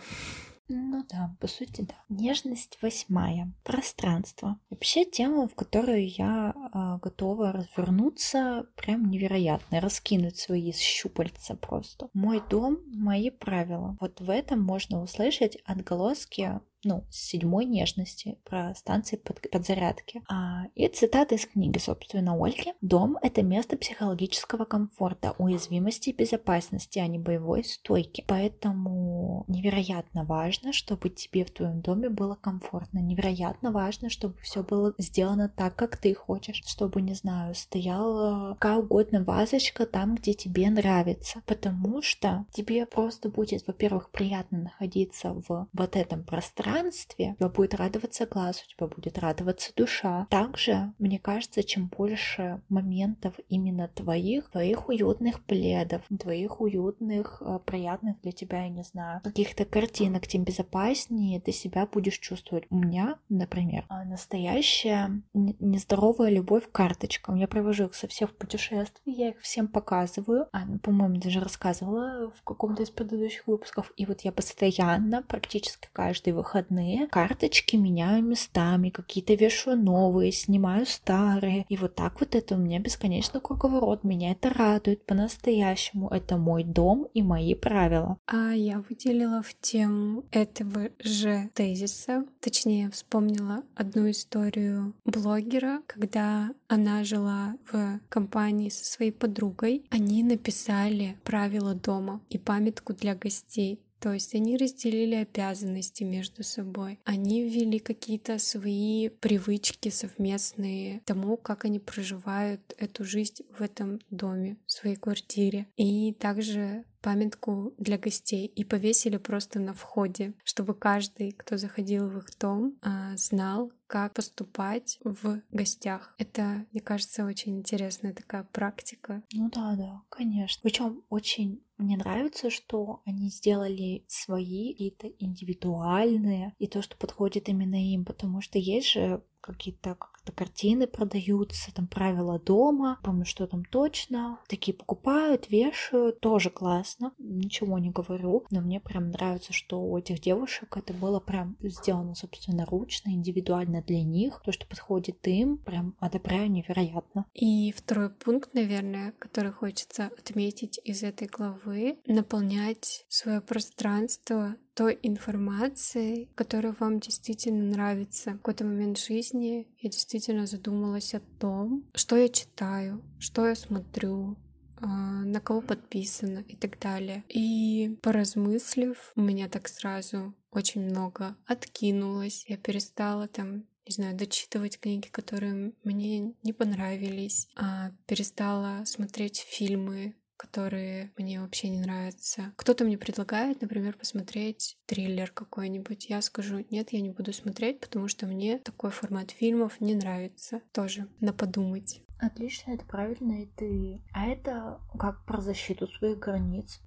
Ну 0.69 1.05
да, 1.09 1.35
по 1.39 1.47
сути, 1.47 1.81
да. 1.81 1.95
Нежность 2.09 2.77
восьмая. 2.81 3.51
Пространство. 3.63 4.59
Вообще 4.69 5.05
тема, 5.05 5.47
в 5.47 5.55
которую 5.55 6.07
я 6.09 6.53
э, 6.53 6.99
готова 7.01 7.53
развернуться 7.53 8.65
прям 8.75 9.09
невероятно, 9.09 9.79
раскинуть 9.79 10.37
свои 10.37 10.73
щупальца 10.73 11.55
просто. 11.55 12.09
Мой 12.13 12.41
дом, 12.49 12.79
мои 12.87 13.29
правила. 13.29 13.97
Вот 14.01 14.19
в 14.19 14.29
этом 14.29 14.61
можно 14.61 15.01
услышать 15.01 15.57
отголоски 15.65 16.59
ну, 16.83 17.05
седьмой 17.09 17.65
нежности, 17.65 18.37
про 18.43 18.73
станции 18.75 19.17
под, 19.17 19.49
подзарядки. 19.49 20.21
А, 20.29 20.65
и 20.75 20.87
цитата 20.87 21.35
из 21.35 21.45
книги, 21.45 21.77
собственно, 21.77 22.35
Ольги. 22.37 22.73
«Дом— 22.81 23.17
это 23.21 23.41
место 23.43 23.77
психологического 23.77 24.65
комфорта, 24.65 25.33
уязвимости 25.37 26.09
и 26.09 26.13
безопасности, 26.13 26.99
а 26.99 27.07
не 27.07 27.19
боевой 27.19 27.63
стойки. 27.63 28.23
Поэтому 28.27 29.45
невероятно 29.47 30.23
важно, 30.23 30.73
чтобы 30.73 31.09
тебе 31.09 31.45
в 31.45 31.51
твоем 31.51 31.81
доме 31.81 32.09
было 32.09 32.35
комфортно. 32.35 32.99
Невероятно 32.99 33.71
важно, 33.71 34.09
чтобы 34.09 34.37
все 34.41 34.63
было 34.63 34.93
сделано 34.97 35.49
так, 35.49 35.75
как 35.75 35.97
ты 35.97 36.13
хочешь. 36.13 36.61
Чтобы, 36.65 37.01
не 37.01 37.13
знаю, 37.13 37.55
стояла 37.55 38.53
какая 38.53 38.77
угодно 38.77 39.23
вазочка 39.23 39.85
там, 39.85 40.15
где 40.15 40.33
тебе 40.33 40.69
нравится. 40.69 41.41
Потому 41.45 42.01
что 42.01 42.45
тебе 42.51 42.85
просто 42.85 43.29
будет, 43.29 43.65
во-первых, 43.67 44.09
приятно 44.11 44.59
находиться 44.59 45.33
в 45.33 45.67
вот 45.73 45.95
этом 45.95 46.23
пространстве, 46.23 46.66
пространстве, 46.67 47.35
тебя 47.37 47.49
будет 47.49 47.73
радоваться 47.75 48.25
глаз, 48.25 48.63
у 48.65 48.69
тебя 48.69 48.87
будет 48.87 49.17
радоваться 49.17 49.71
душа. 49.75 50.27
Также, 50.29 50.93
мне 50.99 51.19
кажется, 51.19 51.63
чем 51.63 51.87
больше 51.87 52.61
моментов 52.69 53.35
именно 53.49 53.87
твоих, 53.87 54.49
твоих 54.49 54.89
уютных 54.89 55.43
пледов, 55.43 56.01
твоих 56.19 56.61
уютных, 56.61 57.41
э, 57.41 57.59
приятных 57.65 58.19
для 58.21 58.31
тебя, 58.31 58.63
я 58.63 58.69
не 58.69 58.83
знаю, 58.83 59.21
каких-то 59.23 59.65
картинок, 59.65 60.27
тем 60.27 60.43
безопаснее 60.43 61.39
ты 61.41 61.51
себя 61.51 61.85
будешь 61.85 62.19
чувствовать. 62.19 62.65
У 62.69 62.77
меня, 62.77 63.19
например, 63.29 63.85
э, 63.89 64.03
настоящая 64.05 65.21
нездоровая 65.33 66.29
любовь 66.29 66.67
к 66.67 66.71
карточкам. 66.71 67.35
Я 67.35 67.47
провожу 67.47 67.85
их 67.85 67.95
со 67.95 68.07
всех 68.07 68.35
путешествий, 68.35 69.13
я 69.13 69.29
их 69.29 69.39
всем 69.41 69.67
показываю. 69.67 70.47
А, 70.51 70.65
ну, 70.65 70.79
по-моему, 70.79 71.19
даже 71.19 71.39
рассказывала 71.39 72.31
в 72.31 72.43
каком-то 72.43 72.83
из 72.83 72.89
предыдущих 72.89 73.47
выпусков. 73.47 73.91
И 73.97 74.05
вот 74.05 74.21
я 74.21 74.31
постоянно, 74.31 75.23
практически 75.23 75.89
каждый 75.93 76.33
выход 76.33 76.56
выходные 76.57 77.07
карточки 77.07 77.75
меняю 77.75 78.23
местами, 78.23 78.89
какие-то 78.89 79.35
вешу 79.35 79.75
новые, 79.75 80.31
снимаю 80.31 80.85
старые. 80.85 81.65
И 81.69 81.77
вот 81.77 81.95
так 81.95 82.19
вот 82.19 82.35
это 82.35 82.55
у 82.55 82.57
меня 82.57 82.79
бесконечно 82.79 83.39
круговорот. 83.39 84.03
Меня 84.03 84.31
это 84.31 84.49
радует 84.49 85.05
по-настоящему. 85.05 86.09
Это 86.09 86.37
мой 86.37 86.63
дом 86.63 87.07
и 87.13 87.21
мои 87.21 87.53
правила. 87.53 88.17
А 88.25 88.51
я 88.51 88.83
выделила 88.89 89.41
в 89.41 89.53
тему 89.59 90.23
этого 90.31 90.89
же 90.99 91.49
тезиса, 91.53 92.25
точнее 92.39 92.89
вспомнила 92.91 93.63
одну 93.75 94.09
историю 94.09 94.93
блогера, 95.05 95.81
когда 95.87 96.49
она 96.67 97.03
жила 97.03 97.55
в 97.71 97.99
компании 98.09 98.69
со 98.69 98.85
своей 98.85 99.11
подругой. 99.11 99.85
Они 99.89 100.23
написали 100.23 101.17
правила 101.23 101.73
дома 101.73 102.21
и 102.29 102.37
памятку 102.37 102.93
для 102.93 103.15
гостей 103.15 103.79
То 103.99 104.13
есть 104.13 104.35
они 104.35 104.57
разделили 104.57 105.15
обязанности 105.15 106.03
между 106.03 106.43
собой. 106.43 106.99
Они 107.03 107.43
ввели 107.43 107.79
какие-то 107.79 108.39
свои 108.39 109.09
привычки 109.09 109.89
совместные 109.89 111.01
тому, 111.05 111.37
как 111.37 111.65
они 111.65 111.79
проживают 111.79 112.61
эту 112.77 113.03
жизнь 113.03 113.43
в 113.57 113.61
этом 113.61 113.99
доме, 114.09 114.57
в 114.65 114.71
своей 114.71 114.95
квартире. 114.95 115.67
И 115.75 116.13
также 116.13 116.85
памятку 117.01 117.73
для 117.77 117.97
гостей 117.97 118.47
и 118.47 118.63
повесили 118.63 119.17
просто 119.17 119.59
на 119.59 119.73
входе, 119.73 120.33
чтобы 120.43 120.73
каждый, 120.73 121.31
кто 121.31 121.55
заходил 121.57 122.09
в 122.09 122.17
их 122.17 122.25
дом, 122.37 122.77
а, 122.81 123.15
знал, 123.15 123.71
как 123.87 124.13
поступать 124.13 124.99
в 125.03 125.41
гостях. 125.49 126.13
Это, 126.17 126.65
мне 126.71 126.81
кажется, 126.81 127.25
очень 127.25 127.59
интересная 127.59 128.13
такая 128.13 128.43
практика. 128.43 129.23
Ну 129.33 129.49
да, 129.49 129.75
да, 129.77 130.01
конечно. 130.09 130.59
Причем 130.63 131.03
очень 131.09 131.63
мне 131.77 131.97
нравится, 131.97 132.49
что 132.49 133.01
они 133.05 133.29
сделали 133.29 134.03
свои 134.07 134.73
какие-то 134.73 135.07
индивидуальные 135.19 136.53
и 136.57 136.67
то, 136.67 136.81
что 136.81 136.97
подходит 136.97 137.49
именно 137.49 137.75
им, 137.75 138.05
потому 138.05 138.41
что 138.41 138.57
есть 138.57 138.89
же 138.89 139.23
какие-то 139.47 139.95
как-то 139.95 140.31
картины 140.31 140.87
продаются, 140.87 141.73
там 141.73 141.87
правила 141.87 142.39
дома, 142.39 142.99
помню, 143.03 143.25
что 143.25 143.47
там 143.47 143.63
точно. 143.65 144.39
Такие 144.47 144.75
покупают, 144.75 145.49
вешают, 145.49 146.19
тоже 146.19 146.49
классно, 146.49 147.13
ничего 147.17 147.79
не 147.79 147.89
говорю, 147.89 148.45
но 148.51 148.61
мне 148.61 148.79
прям 148.79 149.09
нравится, 149.09 149.53
что 149.53 149.81
у 149.81 149.97
этих 149.97 150.19
девушек 150.19 150.75
это 150.77 150.93
было 150.93 151.19
прям 151.19 151.55
сделано 151.61 152.15
собственно 152.15 152.65
ручно, 152.65 153.09
индивидуально 153.09 153.81
для 153.81 154.03
них, 154.03 154.41
то, 154.43 154.51
что 154.51 154.67
подходит 154.67 155.25
им, 155.27 155.57
прям 155.57 155.95
одобряю 155.99 156.51
невероятно. 156.51 157.25
И 157.33 157.71
второй 157.71 158.09
пункт, 158.09 158.53
наверное, 158.53 159.13
который 159.19 159.51
хочется 159.51 160.11
отметить 160.17 160.79
из 160.83 161.03
этой 161.03 161.27
главы, 161.27 161.99
наполнять 162.05 163.05
свое 163.07 163.41
пространство 163.41 164.55
той 164.77 164.99
информацией, 165.01 166.29
которая 166.35 166.75
вам 166.79 166.99
действительно 166.99 167.71
нравится. 167.71 168.31
В 168.31 168.37
какой-то 168.37 168.63
момент 168.63 168.99
жизни 168.99 169.67
я 169.79 169.89
действительно 169.89 170.45
задумалась 170.45 171.15
о 171.15 171.21
том, 171.39 171.83
что 171.95 172.15
я 172.15 172.29
читаю, 172.29 173.01
что 173.17 173.47
я 173.47 173.55
смотрю, 173.55 174.37
а, 174.79 174.87
на 175.23 175.41
кого 175.41 175.61
подписано 175.61 176.45
и 176.47 176.55
так 176.55 176.79
далее. 176.79 177.23
И 177.27 177.97
поразмыслив, 178.03 179.13
у 179.15 179.21
меня 179.21 179.49
так 179.49 179.67
сразу 179.67 180.35
очень 180.51 180.81
много 180.81 181.35
откинулось. 181.47 182.45
Я 182.47 182.57
перестала 182.57 183.27
там 183.27 183.65
не 183.87 183.93
знаю, 183.93 184.17
дочитывать 184.17 184.79
книги, 184.79 185.07
которые 185.07 185.71
мне 185.85 186.33
не 186.43 186.51
понравились, 186.51 187.47
а 187.55 187.91
перестала 188.05 188.83
смотреть 188.83 189.37
фильмы, 189.37 190.13
которые 190.37 191.11
мне 191.17 191.41
вообще 191.41 191.69
не 191.69 191.79
нравятся. 191.79 192.53
Кто-то 192.55 192.85
мне 192.85 192.97
предлагает, 192.97 193.61
например, 193.61 193.97
посмотреть 193.97 194.77
триллер 194.85 195.31
какой-нибудь. 195.31 196.09
Я 196.09 196.21
скажу, 196.21 196.65
нет, 196.69 196.93
я 196.93 197.01
не 197.01 197.09
буду 197.09 197.33
смотреть, 197.33 197.79
потому 197.79 198.07
что 198.07 198.27
мне 198.27 198.59
такой 198.59 198.91
формат 198.91 199.31
фильмов 199.31 199.81
не 199.81 199.95
нравится. 199.95 200.61
Тоже 200.71 201.07
на 201.19 201.33
подумать. 201.33 202.01
Отлично, 202.19 202.71
это 202.71 202.85
правильно, 202.85 203.43
и 203.43 203.45
ты... 203.45 204.01
А 204.13 204.27
это 204.27 204.79
как 204.97 205.23
про 205.25 205.39
защиту 205.41 205.87
своих 205.87 206.19
границ, 206.19 206.79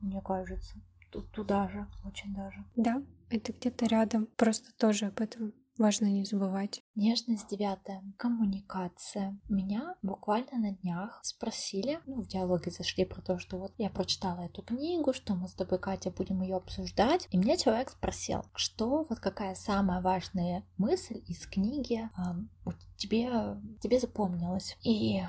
мне 0.00 0.22
кажется. 0.22 0.80
Тут 1.10 1.30
туда 1.32 1.68
же, 1.68 1.86
очень 2.04 2.34
даже. 2.34 2.64
Да, 2.76 3.02
это 3.30 3.52
где-то 3.52 3.86
рядом. 3.86 4.28
Просто 4.36 4.72
тоже 4.76 5.06
об 5.06 5.20
этом 5.20 5.54
Важно 5.78 6.06
не 6.06 6.24
забывать. 6.24 6.82
Нежность 6.96 7.48
девятая. 7.48 8.02
Коммуникация. 8.16 9.38
Меня 9.48 9.94
буквально 10.02 10.58
на 10.58 10.72
днях 10.72 11.20
спросили, 11.22 12.00
ну, 12.04 12.20
в 12.20 12.26
диалоге 12.26 12.72
зашли 12.72 13.04
про 13.04 13.22
то, 13.22 13.38
что 13.38 13.58
вот 13.58 13.72
я 13.78 13.88
прочитала 13.88 14.40
эту 14.40 14.62
книгу, 14.62 15.12
что 15.12 15.36
мы 15.36 15.46
с 15.46 15.54
тобой, 15.54 15.78
Катя, 15.78 16.10
будем 16.10 16.42
ее 16.42 16.56
обсуждать. 16.56 17.28
И 17.30 17.38
меня 17.38 17.56
человек 17.56 17.90
спросил, 17.90 18.44
что 18.56 19.06
вот 19.08 19.20
какая 19.20 19.54
самая 19.54 20.00
важная 20.00 20.64
мысль 20.78 21.22
из 21.28 21.46
книги 21.46 22.10
э, 22.16 22.70
тебе, 22.96 23.56
тебе 23.80 24.00
запомнилась. 24.00 24.76
И 24.82 25.22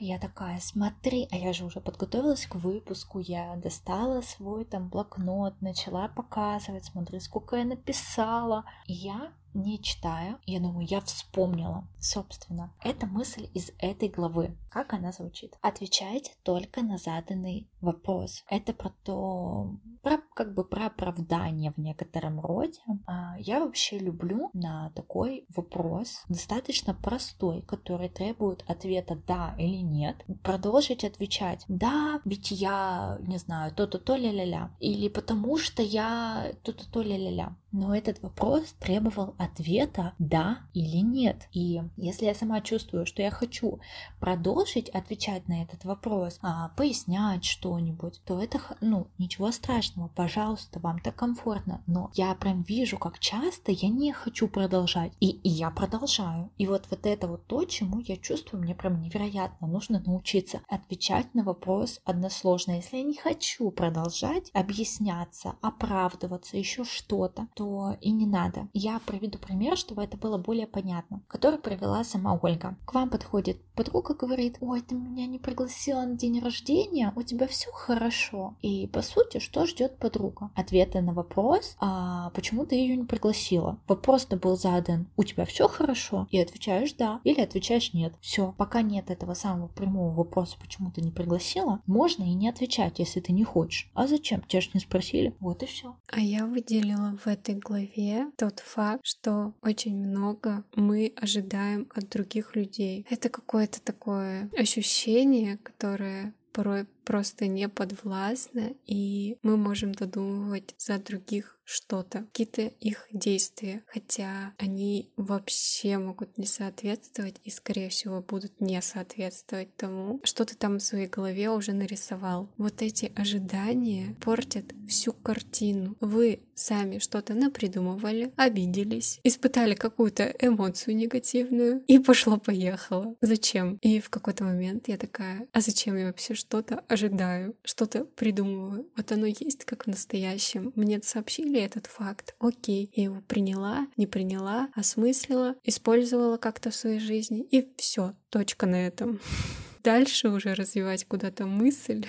я 0.00 0.18
такая, 0.18 0.58
смотри, 0.58 1.28
а 1.30 1.36
я 1.36 1.52
же 1.52 1.64
уже 1.64 1.80
подготовилась 1.80 2.46
к 2.46 2.56
выпуску, 2.56 3.20
я 3.20 3.54
достала 3.54 4.20
свой 4.22 4.64
там 4.64 4.88
блокнот, 4.88 5.60
начала 5.60 6.08
показывать, 6.08 6.86
смотри, 6.86 7.20
сколько 7.20 7.54
я 7.54 7.64
написала. 7.64 8.64
И 8.88 8.94
я 8.94 9.32
не 9.54 9.80
читая, 9.80 10.38
я 10.46 10.60
думаю, 10.60 10.86
я 10.88 11.00
вспомнила. 11.00 11.86
Собственно, 11.98 12.72
это 12.82 13.06
мысль 13.06 13.48
из 13.54 13.70
этой 13.78 14.08
главы. 14.08 14.56
Как 14.70 14.92
она 14.92 15.12
звучит? 15.12 15.56
Отвечайте 15.60 16.32
только 16.42 16.82
на 16.82 16.98
заданный 16.98 17.68
вопрос. 17.80 18.44
Это 18.48 18.72
про 18.72 18.90
то, 19.04 19.76
про, 20.02 20.18
как 20.34 20.54
бы 20.54 20.64
про 20.64 20.86
оправдание 20.86 21.72
в 21.72 21.78
некотором 21.78 22.40
роде. 22.40 22.80
А, 23.06 23.36
я 23.38 23.60
вообще 23.60 23.98
люблю 23.98 24.50
на 24.52 24.90
такой 24.90 25.46
вопрос, 25.54 26.24
достаточно 26.28 26.94
простой, 26.94 27.62
который 27.62 28.08
требует 28.08 28.64
ответа 28.68 29.16
да 29.26 29.54
или 29.58 29.78
нет, 29.78 30.24
продолжить 30.42 31.04
отвечать 31.04 31.64
да, 31.68 32.20
ведь 32.24 32.50
я, 32.50 33.18
не 33.20 33.38
знаю, 33.38 33.72
то-то, 33.74 33.98
то, 33.98 34.16
ля-ля-ля, 34.16 34.70
или 34.80 35.08
потому 35.08 35.56
что 35.58 35.82
я 35.82 36.52
то-то, 36.62 36.90
то, 36.90 37.02
ля-ля-ля. 37.02 37.56
Но 37.72 37.96
этот 37.96 38.22
вопрос 38.22 38.74
требовал 38.78 39.34
ответа 39.38 40.12
«да» 40.18 40.58
или 40.74 40.98
«нет». 40.98 41.48
И 41.52 41.80
если 41.96 42.26
я 42.26 42.34
сама 42.34 42.60
чувствую, 42.60 43.06
что 43.06 43.22
я 43.22 43.30
хочу 43.30 43.80
продолжить 44.20 44.90
отвечать 44.90 45.48
на 45.48 45.62
этот 45.62 45.84
вопрос, 45.84 46.38
а, 46.42 46.68
пояснять 46.76 47.44
что-нибудь, 47.44 48.20
то 48.26 48.42
это, 48.42 48.60
ну, 48.80 49.08
ничего 49.18 49.50
страшного, 49.52 50.08
пожалуйста, 50.08 50.80
вам 50.80 51.00
так 51.00 51.16
комфортно. 51.16 51.82
Но 51.86 52.10
я 52.14 52.34
прям 52.34 52.62
вижу, 52.62 52.98
как 52.98 53.18
часто 53.18 53.72
я 53.72 53.88
не 53.88 54.12
хочу 54.12 54.48
продолжать. 54.48 55.12
И, 55.20 55.30
и 55.30 55.48
я 55.48 55.70
продолжаю. 55.70 56.50
И 56.58 56.66
вот, 56.66 56.86
вот 56.90 57.06
это 57.06 57.26
вот 57.26 57.46
то, 57.46 57.64
чему 57.64 58.00
я 58.00 58.16
чувствую, 58.16 58.62
мне 58.62 58.74
прям 58.74 59.00
невероятно. 59.00 59.66
Нужно 59.66 60.02
научиться 60.04 60.60
отвечать 60.68 61.34
на 61.34 61.42
вопрос 61.42 62.00
односложно. 62.04 62.72
Если 62.72 62.98
я 62.98 63.02
не 63.02 63.16
хочу 63.16 63.70
продолжать 63.70 64.50
объясняться, 64.52 65.54
оправдываться, 65.62 66.56
еще 66.56 66.84
что-то, 66.84 67.48
то 67.54 67.61
и 68.00 68.10
не 68.10 68.26
надо. 68.26 68.68
Я 68.72 69.00
проведу 69.04 69.38
пример, 69.38 69.76
чтобы 69.76 70.02
это 70.02 70.16
было 70.16 70.38
более 70.38 70.66
понятно, 70.66 71.22
который 71.28 71.58
провела 71.58 72.04
сама 72.04 72.38
Ольга. 72.40 72.76
К 72.84 72.94
вам 72.94 73.10
подходит 73.10 73.58
подруга, 73.74 74.14
говорит, 74.14 74.58
ой, 74.60 74.80
ты 74.80 74.94
меня 74.94 75.26
не 75.26 75.38
пригласила 75.38 76.02
на 76.02 76.16
день 76.16 76.40
рождения, 76.40 77.12
у 77.16 77.22
тебя 77.22 77.46
все 77.46 77.70
хорошо. 77.72 78.54
И 78.62 78.86
по 78.86 79.02
сути, 79.02 79.38
что 79.38 79.66
ждет 79.66 79.98
подруга? 79.98 80.50
Ответы 80.54 81.00
на 81.00 81.12
вопрос, 81.12 81.76
а 81.80 82.30
почему 82.30 82.66
ты 82.66 82.76
ее 82.76 82.96
не 82.96 83.04
пригласила? 83.04 83.78
Вопрос-то 83.88 84.36
был 84.36 84.56
задан, 84.56 85.08
у 85.16 85.24
тебя 85.24 85.44
все 85.44 85.68
хорошо? 85.68 86.26
И 86.30 86.38
отвечаешь 86.38 86.92
да, 86.94 87.20
или 87.24 87.40
отвечаешь 87.40 87.92
нет. 87.94 88.14
Все, 88.20 88.54
пока 88.56 88.82
нет 88.82 89.10
этого 89.10 89.34
самого 89.34 89.68
прямого 89.68 90.12
вопроса, 90.12 90.56
почему 90.60 90.90
ты 90.90 91.00
не 91.00 91.10
пригласила, 91.10 91.80
можно 91.86 92.24
и 92.24 92.34
не 92.34 92.48
отвечать, 92.48 92.98
если 92.98 93.20
ты 93.20 93.32
не 93.32 93.44
хочешь. 93.44 93.90
А 93.94 94.06
зачем? 94.06 94.42
Тебя 94.42 94.60
же 94.60 94.70
не 94.74 94.80
спросили. 94.80 95.34
Вот 95.40 95.62
и 95.62 95.66
все. 95.66 95.96
А 96.08 96.20
я 96.20 96.46
выделила 96.46 97.16
в 97.22 97.26
этой 97.26 97.51
главе 97.58 98.30
тот 98.36 98.60
факт, 98.60 99.00
что 99.04 99.54
очень 99.62 99.96
много 99.96 100.64
мы 100.74 101.12
ожидаем 101.16 101.88
от 101.94 102.08
других 102.08 102.56
людей. 102.56 103.06
Это 103.10 103.28
какое-то 103.28 103.80
такое 103.82 104.50
ощущение, 104.56 105.58
которое 105.58 106.34
порой 106.52 106.86
просто 107.04 107.46
не 107.46 107.68
подвластно, 107.68 108.74
и 108.86 109.36
мы 109.42 109.56
можем 109.56 109.92
додумывать 109.92 110.74
за 110.78 110.98
других 110.98 111.58
что-то, 111.64 112.24
какие-то 112.24 112.62
их 112.62 113.06
действия, 113.12 113.82
хотя 113.86 114.52
они 114.58 115.10
вообще 115.16 115.98
могут 115.98 116.36
не 116.36 116.46
соответствовать 116.46 117.36
и, 117.44 117.50
скорее 117.50 117.88
всего, 117.88 118.20
будут 118.20 118.60
не 118.60 118.80
соответствовать 118.82 119.74
тому, 119.76 120.20
что 120.24 120.44
ты 120.44 120.54
там 120.54 120.78
в 120.78 120.82
своей 120.82 121.06
голове 121.06 121.50
уже 121.50 121.72
нарисовал. 121.72 122.50
Вот 122.58 122.82
эти 122.82 123.12
ожидания 123.16 124.16
портят 124.20 124.66
всю 124.88 125.12
картину. 125.12 125.96
Вы 126.00 126.40
сами 126.54 126.98
что-то 126.98 127.34
напридумывали, 127.34 128.32
обиделись, 128.36 129.20
испытали 129.24 129.74
какую-то 129.74 130.24
эмоцию 130.38 130.96
негативную 130.96 131.82
и 131.86 131.98
пошло-поехало. 131.98 133.14
Зачем? 133.20 133.78
И 133.80 134.00
в 134.00 134.10
какой-то 134.10 134.44
момент 134.44 134.88
я 134.88 134.96
такая, 134.96 135.48
а 135.52 135.60
зачем 135.60 135.96
я 135.96 136.06
вообще 136.06 136.34
что-то 136.34 136.84
ожидаю, 136.92 137.56
что-то 137.64 138.04
придумываю? 138.04 138.88
Вот 138.96 139.10
оно 139.12 139.26
есть 139.26 139.64
как 139.64 139.84
в 139.84 139.88
настоящем. 139.88 140.72
Мне 140.76 141.00
сообщили 141.02 141.60
этот 141.60 141.86
факт. 141.86 142.34
Окей, 142.38 142.90
я 142.94 143.04
его 143.04 143.20
приняла, 143.22 143.86
не 143.96 144.06
приняла, 144.06 144.68
осмыслила, 144.74 145.56
использовала 145.64 146.36
как-то 146.36 146.70
в 146.70 146.74
своей 146.74 147.00
жизни, 147.00 147.42
и 147.42 147.68
все, 147.76 148.14
точка 148.30 148.66
на 148.66 148.86
этом. 148.86 149.20
Дальше 149.82 150.28
уже 150.28 150.54
развивать 150.54 151.04
куда-то 151.06 151.46
мысль, 151.46 152.06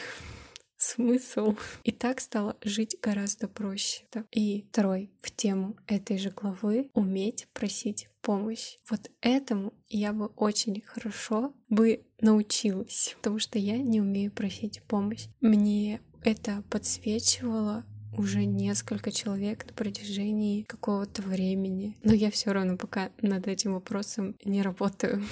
смысл. 0.84 1.56
И 1.84 1.91
так 1.91 2.19
стало 2.19 2.58
жить 2.63 2.98
гораздо 3.02 3.48
проще. 3.48 4.04
И 4.32 4.65
второй 4.72 5.12
в 5.22 5.32
тему 5.32 5.76
этой 5.88 6.17
же 6.17 6.30
главы— 6.30 6.89
уметь 6.93 7.48
просить 7.54 8.10
помощь. 8.22 8.78
Вот 8.89 9.12
этому 9.22 9.74
я 9.89 10.13
бы 10.13 10.28
очень 10.36 10.82
хорошо 10.82 11.54
бы 11.69 12.04
научилась, 12.22 13.15
потому 13.17 13.39
что 13.39 13.60
я 13.60 13.78
не 13.78 14.02
умею 14.02 14.32
просить 14.32 14.82
помощь. 14.84 15.28
Мне 15.41 16.02
это 16.24 16.63
подсвечивало 16.69 17.84
уже 18.17 18.46
несколько 18.46 19.12
человек 19.12 19.65
на 19.65 19.74
протяжении 19.74 20.63
какого-то 20.63 21.22
времени. 21.22 21.98
Но 22.04 22.13
я 22.13 22.32
все 22.32 22.52
равно 22.52 22.78
пока 22.78 23.10
над 23.22 23.48
этим 23.48 23.74
вопросом 23.74 24.36
не 24.43 24.62
работаю. 24.62 25.24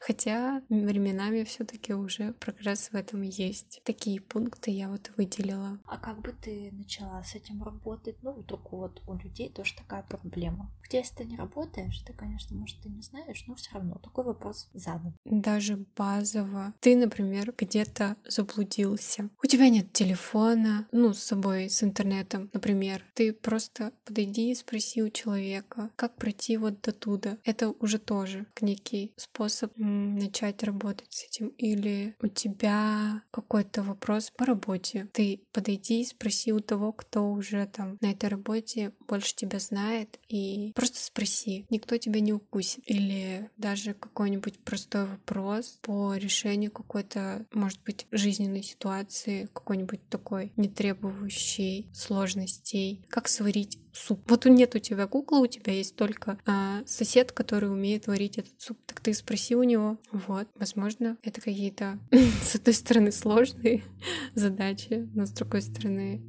Хотя 0.00 0.62
временами 0.68 1.44
все-таки 1.44 1.94
уже 1.94 2.32
прогресс 2.34 2.88
в 2.90 2.94
этом 2.94 3.22
есть. 3.22 3.80
Такие 3.84 4.20
пункты 4.20 4.70
я 4.70 4.88
вот 4.88 5.10
выделила. 5.16 5.78
А 5.86 5.98
как 5.98 6.20
бы 6.20 6.32
ты 6.32 6.70
начала 6.72 7.22
с 7.22 7.34
этим 7.34 7.62
работать? 7.62 8.16
Ну, 8.22 8.32
вдруг 8.32 8.72
вот 8.72 9.02
у 9.06 9.14
людей 9.14 9.50
тоже 9.50 9.74
такая 9.76 10.02
проблема. 10.02 10.70
Где 10.82 10.98
если 10.98 11.16
ты 11.16 11.24
не 11.24 11.36
работаешь, 11.36 11.98
ты, 12.06 12.12
конечно, 12.12 12.56
может, 12.56 12.80
ты 12.80 12.88
не 12.88 13.02
знаешь, 13.02 13.44
но 13.46 13.54
все 13.54 13.70
равно 13.72 13.96
такой 14.02 14.24
вопрос 14.24 14.68
задан. 14.74 15.14
Даже 15.24 15.84
базово. 15.96 16.74
Ты, 16.80 16.96
например, 16.96 17.54
где-то 17.56 18.16
заблудился. 18.26 19.30
У 19.42 19.46
тебя 19.46 19.68
нет 19.68 19.92
телефона, 19.92 20.86
ну, 20.92 21.12
с 21.12 21.18
собой, 21.18 21.68
с 21.70 21.82
интернетом, 21.82 22.50
например. 22.52 23.04
Ты 23.14 23.32
просто 23.32 23.92
подойди 24.04 24.50
и 24.50 24.54
спроси 24.54 25.02
у 25.02 25.10
человека, 25.10 25.90
как 25.96 26.16
пройти 26.16 26.56
вот 26.56 26.80
до 26.82 26.92
туда. 26.92 27.38
Это 27.44 27.70
уже 27.70 27.98
тоже 27.98 28.46
некий 28.60 29.12
способ 29.16 29.61
способ 29.62 29.72
начать 29.76 30.62
работать 30.62 31.12
с 31.12 31.24
этим. 31.24 31.48
Или 31.58 32.16
у 32.20 32.28
тебя 32.28 33.22
какой-то 33.30 33.82
вопрос 33.82 34.30
по 34.36 34.46
работе. 34.46 35.08
Ты 35.12 35.40
подойди 35.52 36.02
и 36.02 36.06
спроси 36.06 36.52
у 36.52 36.60
того, 36.60 36.92
кто 36.92 37.30
уже 37.30 37.66
там 37.66 37.98
на 38.00 38.10
этой 38.10 38.28
работе 38.28 38.92
больше 39.08 39.34
тебя 39.34 39.58
знает, 39.58 40.18
и 40.28 40.72
просто 40.74 40.98
спроси. 40.98 41.66
Никто 41.70 41.96
тебя 41.96 42.20
не 42.20 42.32
укусит. 42.32 42.82
Или 42.86 43.50
даже 43.56 43.94
какой-нибудь 43.94 44.58
простой 44.60 45.06
вопрос 45.06 45.78
по 45.82 46.14
решению 46.14 46.70
какой-то, 46.70 47.46
может 47.52 47.82
быть, 47.84 48.06
жизненной 48.10 48.62
ситуации, 48.62 49.48
какой-нибудь 49.52 50.08
такой, 50.08 50.52
не 50.56 50.68
требующий 50.68 51.88
сложностей. 51.92 53.04
Как 53.08 53.28
сварить 53.28 53.78
суп. 53.92 54.20
Вот 54.28 54.44
нет 54.46 54.74
у 54.74 54.78
тебя 54.78 55.06
куклы, 55.06 55.42
у 55.42 55.46
тебя 55.46 55.72
есть 55.72 55.96
только 55.96 56.38
а, 56.46 56.82
сосед, 56.86 57.32
который 57.32 57.70
умеет 57.70 58.06
варить 58.06 58.38
этот 58.38 58.60
суп. 58.60 58.78
Так 58.86 59.00
ты 59.00 59.14
спроси 59.14 59.51
у 59.54 59.62
него. 59.62 59.98
Вот, 60.12 60.48
возможно, 60.56 61.16
это 61.22 61.40
какие-то, 61.40 61.98
с 62.42 62.54
одной 62.54 62.74
стороны, 62.74 63.12
сложные 63.12 63.82
задачи, 64.34 65.08
но 65.14 65.26
с 65.26 65.30
другой 65.30 65.62
стороны, 65.62 66.22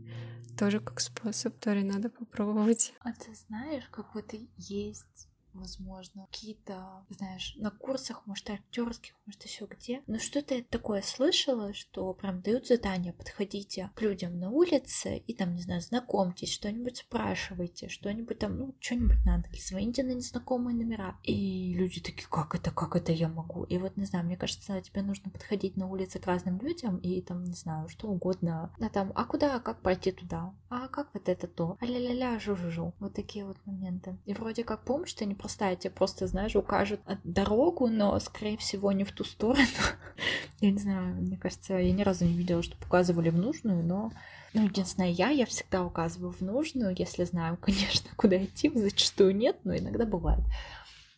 тоже 0.57 0.79
как 0.79 0.99
способ, 0.99 1.55
который 1.55 1.83
надо 1.83 2.09
попробовать. 2.09 2.93
А 3.01 3.11
ты 3.11 3.33
знаешь, 3.47 3.85
как 3.91 4.13
вот 4.15 4.33
есть 4.57 5.27
возможно, 5.53 6.27
какие-то, 6.31 7.05
знаешь, 7.09 7.55
на 7.57 7.71
курсах, 7.71 8.25
может, 8.25 8.49
актерских, 8.49 9.13
может, 9.25 9.43
еще 9.43 9.65
где. 9.65 10.01
Но 10.07 10.19
что-то 10.19 10.55
я 10.55 10.63
такое 10.63 11.01
слышала, 11.01 11.73
что 11.73 12.13
прям 12.13 12.41
дают 12.41 12.67
задание, 12.67 13.13
подходите 13.13 13.89
к 13.95 14.01
людям 14.01 14.39
на 14.39 14.49
улице 14.49 15.17
и 15.17 15.33
там, 15.33 15.55
не 15.55 15.61
знаю, 15.61 15.81
знакомьтесь, 15.81 16.51
что-нибудь 16.51 16.97
спрашивайте, 16.97 17.89
что-нибудь 17.89 18.39
там, 18.39 18.57
ну, 18.57 18.75
что-нибудь 18.79 19.25
надо, 19.25 19.47
или 19.49 19.59
звоните 19.59 20.03
на 20.03 20.11
незнакомые 20.11 20.75
номера. 20.75 21.17
И 21.23 21.73
люди 21.73 22.01
такие, 22.01 22.27
как 22.29 22.55
это, 22.55 22.71
как 22.71 22.95
это 22.95 23.11
я 23.11 23.27
могу? 23.27 23.63
И 23.65 23.77
вот, 23.77 23.97
не 23.97 24.05
знаю, 24.05 24.25
мне 24.25 24.37
кажется, 24.37 24.81
тебе 24.81 25.01
нужно 25.01 25.29
подходить 25.29 25.77
на 25.77 25.87
улице 25.87 26.19
к 26.19 26.25
разным 26.25 26.59
людям 26.59 26.97
и 26.97 27.21
там, 27.21 27.43
не 27.43 27.53
знаю, 27.53 27.89
что 27.89 28.07
угодно. 28.07 28.73
А 28.79 28.89
там, 28.89 29.11
а 29.15 29.25
куда, 29.25 29.59
как 29.59 29.81
пройти 29.81 30.11
туда? 30.11 30.53
А 30.69 30.87
как 30.87 31.13
вот 31.13 31.29
это 31.29 31.47
то? 31.47 31.77
А 31.79 31.85
ля-ля-ля, 31.85 32.39
жу-жу-жу. 32.39 32.93
Вот 32.99 33.13
такие 33.13 33.45
вот 33.45 33.57
моменты. 33.65 34.17
И 34.25 34.33
вроде 34.33 34.63
как 34.63 34.83
помощь 34.83 35.13
ты 35.13 35.25
не 35.25 35.35
простая, 35.43 35.75
тебе 35.75 35.91
просто, 35.91 36.25
знаешь, 36.25 36.55
укажут 36.55 37.01
дорогу, 37.25 37.87
но, 37.87 38.17
скорее 38.19 38.55
всего, 38.55 38.93
не 38.93 39.03
в 39.03 39.11
ту 39.11 39.25
сторону. 39.25 39.67
я 40.61 40.71
не 40.71 40.79
знаю, 40.79 41.15
мне 41.15 41.35
кажется, 41.35 41.73
я 41.73 41.91
ни 41.91 42.01
разу 42.01 42.23
не 42.23 42.33
видела, 42.33 42.63
что 42.63 42.77
показывали 42.77 43.29
в 43.29 43.37
нужную, 43.37 43.83
но 43.83 44.13
ну, 44.53 44.63
единственное, 44.63 45.09
я, 45.09 45.31
я 45.31 45.45
всегда 45.45 45.83
указываю 45.83 46.31
в 46.31 46.39
нужную, 46.39 46.95
если 46.97 47.25
знаю, 47.25 47.57
конечно, 47.61 48.09
куда 48.15 48.41
идти, 48.41 48.71
зачастую 48.73 49.35
нет, 49.35 49.57
но 49.65 49.75
иногда 49.75 50.05
бывает. 50.05 50.45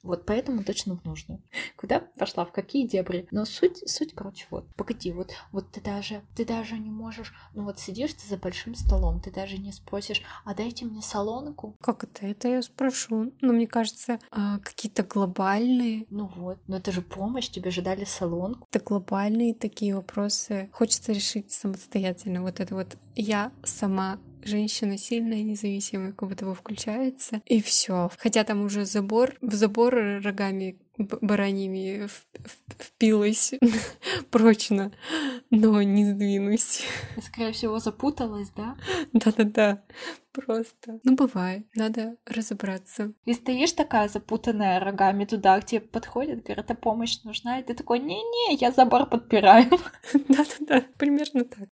Вот 0.06 0.26
поэтому 0.26 0.64
точно 0.64 0.98
в 0.98 1.04
нужную. 1.04 1.42
Куда 1.76 2.00
пошла, 2.00 2.46
в 2.46 2.52
какие 2.52 2.88
дебри. 2.88 3.28
Но 3.32 3.46
суть, 3.46 3.90
суть, 3.90 4.14
короче, 4.14 4.46
вот. 4.52 4.66
Погоди, 4.76 5.12
вот, 5.12 5.32
вот 5.52 5.72
ты 5.72 5.82
даже, 5.82 6.22
ты 6.36 6.46
даже 6.46 6.78
не 6.78 6.92
можешь, 6.92 7.34
ну 7.54 7.64
вот 7.64 7.80
сидишь 7.80 8.14
ты 8.14 8.28
за 8.28 8.38
большим 8.38 8.76
столом, 8.76 9.20
ты 9.20 9.32
даже 9.32 9.58
не 9.58 9.72
спросишь, 9.72 10.22
а 10.46 10.54
дайте 10.54 10.86
мне 10.86 11.02
солонку. 11.02 11.76
Как 11.82 12.04
это? 12.04 12.28
Это 12.28 12.48
я 12.48 12.62
спрошу. 12.62 13.34
Но 13.42 13.54
мне 13.54 13.68
кажется, 13.68 14.20
а, 14.32 14.60
какие-то 14.60 15.04
глобальные. 15.04 16.06
Ну 16.10 16.32
вот, 16.36 16.60
но 16.68 16.78
это 16.78 16.92
же 16.92 17.02
помощь, 17.02 17.50
тебе 17.50 17.72
же 17.72 17.82
дали 17.82 18.06
солонку. 18.06 18.68
Это 18.72 18.84
глобальные 18.84 19.56
такие 19.56 19.96
вопросы. 19.96 20.70
Хочется 20.72 21.12
решить 21.12 21.52
самостоятельно. 21.52 22.44
Вот 22.44 22.60
это 22.60 22.76
вот 22.76 22.98
я 23.16 23.52
сама 23.64 24.20
женщина 24.46 24.98
сильная, 24.98 25.44
независимая, 25.44 26.12
как 26.12 26.30
будто 26.30 26.46
бы 26.46 26.56
включается, 26.56 27.42
и 27.46 27.62
все. 27.62 28.10
Хотя 28.18 28.44
там 28.44 28.62
уже 28.64 28.86
забор, 28.86 29.36
в 29.42 29.54
забор 29.54 29.96
рогами 30.24 30.78
бараньими 30.98 32.08
впилась 32.80 33.54
прочно, 34.32 34.92
но 35.50 35.82
не 35.82 36.06
сдвинусь. 36.06 36.84
Скорее 37.22 37.52
всего, 37.52 37.80
запуталась, 37.80 38.50
да? 38.52 38.78
Да-да-да, 39.14 39.84
просто. 40.32 41.00
Ну, 41.04 41.16
бывает, 41.16 41.68
надо 41.76 42.18
разобраться. 42.26 43.14
И 43.26 43.34
стоишь 43.34 43.74
такая 43.74 44.08
запутанная 44.08 44.80
рогами 44.80 45.26
туда, 45.26 45.60
к 45.60 45.66
тебе 45.66 45.82
подходит, 45.82 46.44
говорят, 46.44 46.72
а 46.72 46.76
помощь 46.76 47.22
нужна, 47.24 47.60
и 47.60 47.64
ты 47.64 47.74
такой, 47.74 48.00
не-не, 48.00 48.56
я 48.56 48.72
забор 48.72 49.08
подпираю. 49.08 49.70
Да-да-да, 50.14 50.84
примерно 50.98 51.46
так. 51.46 51.70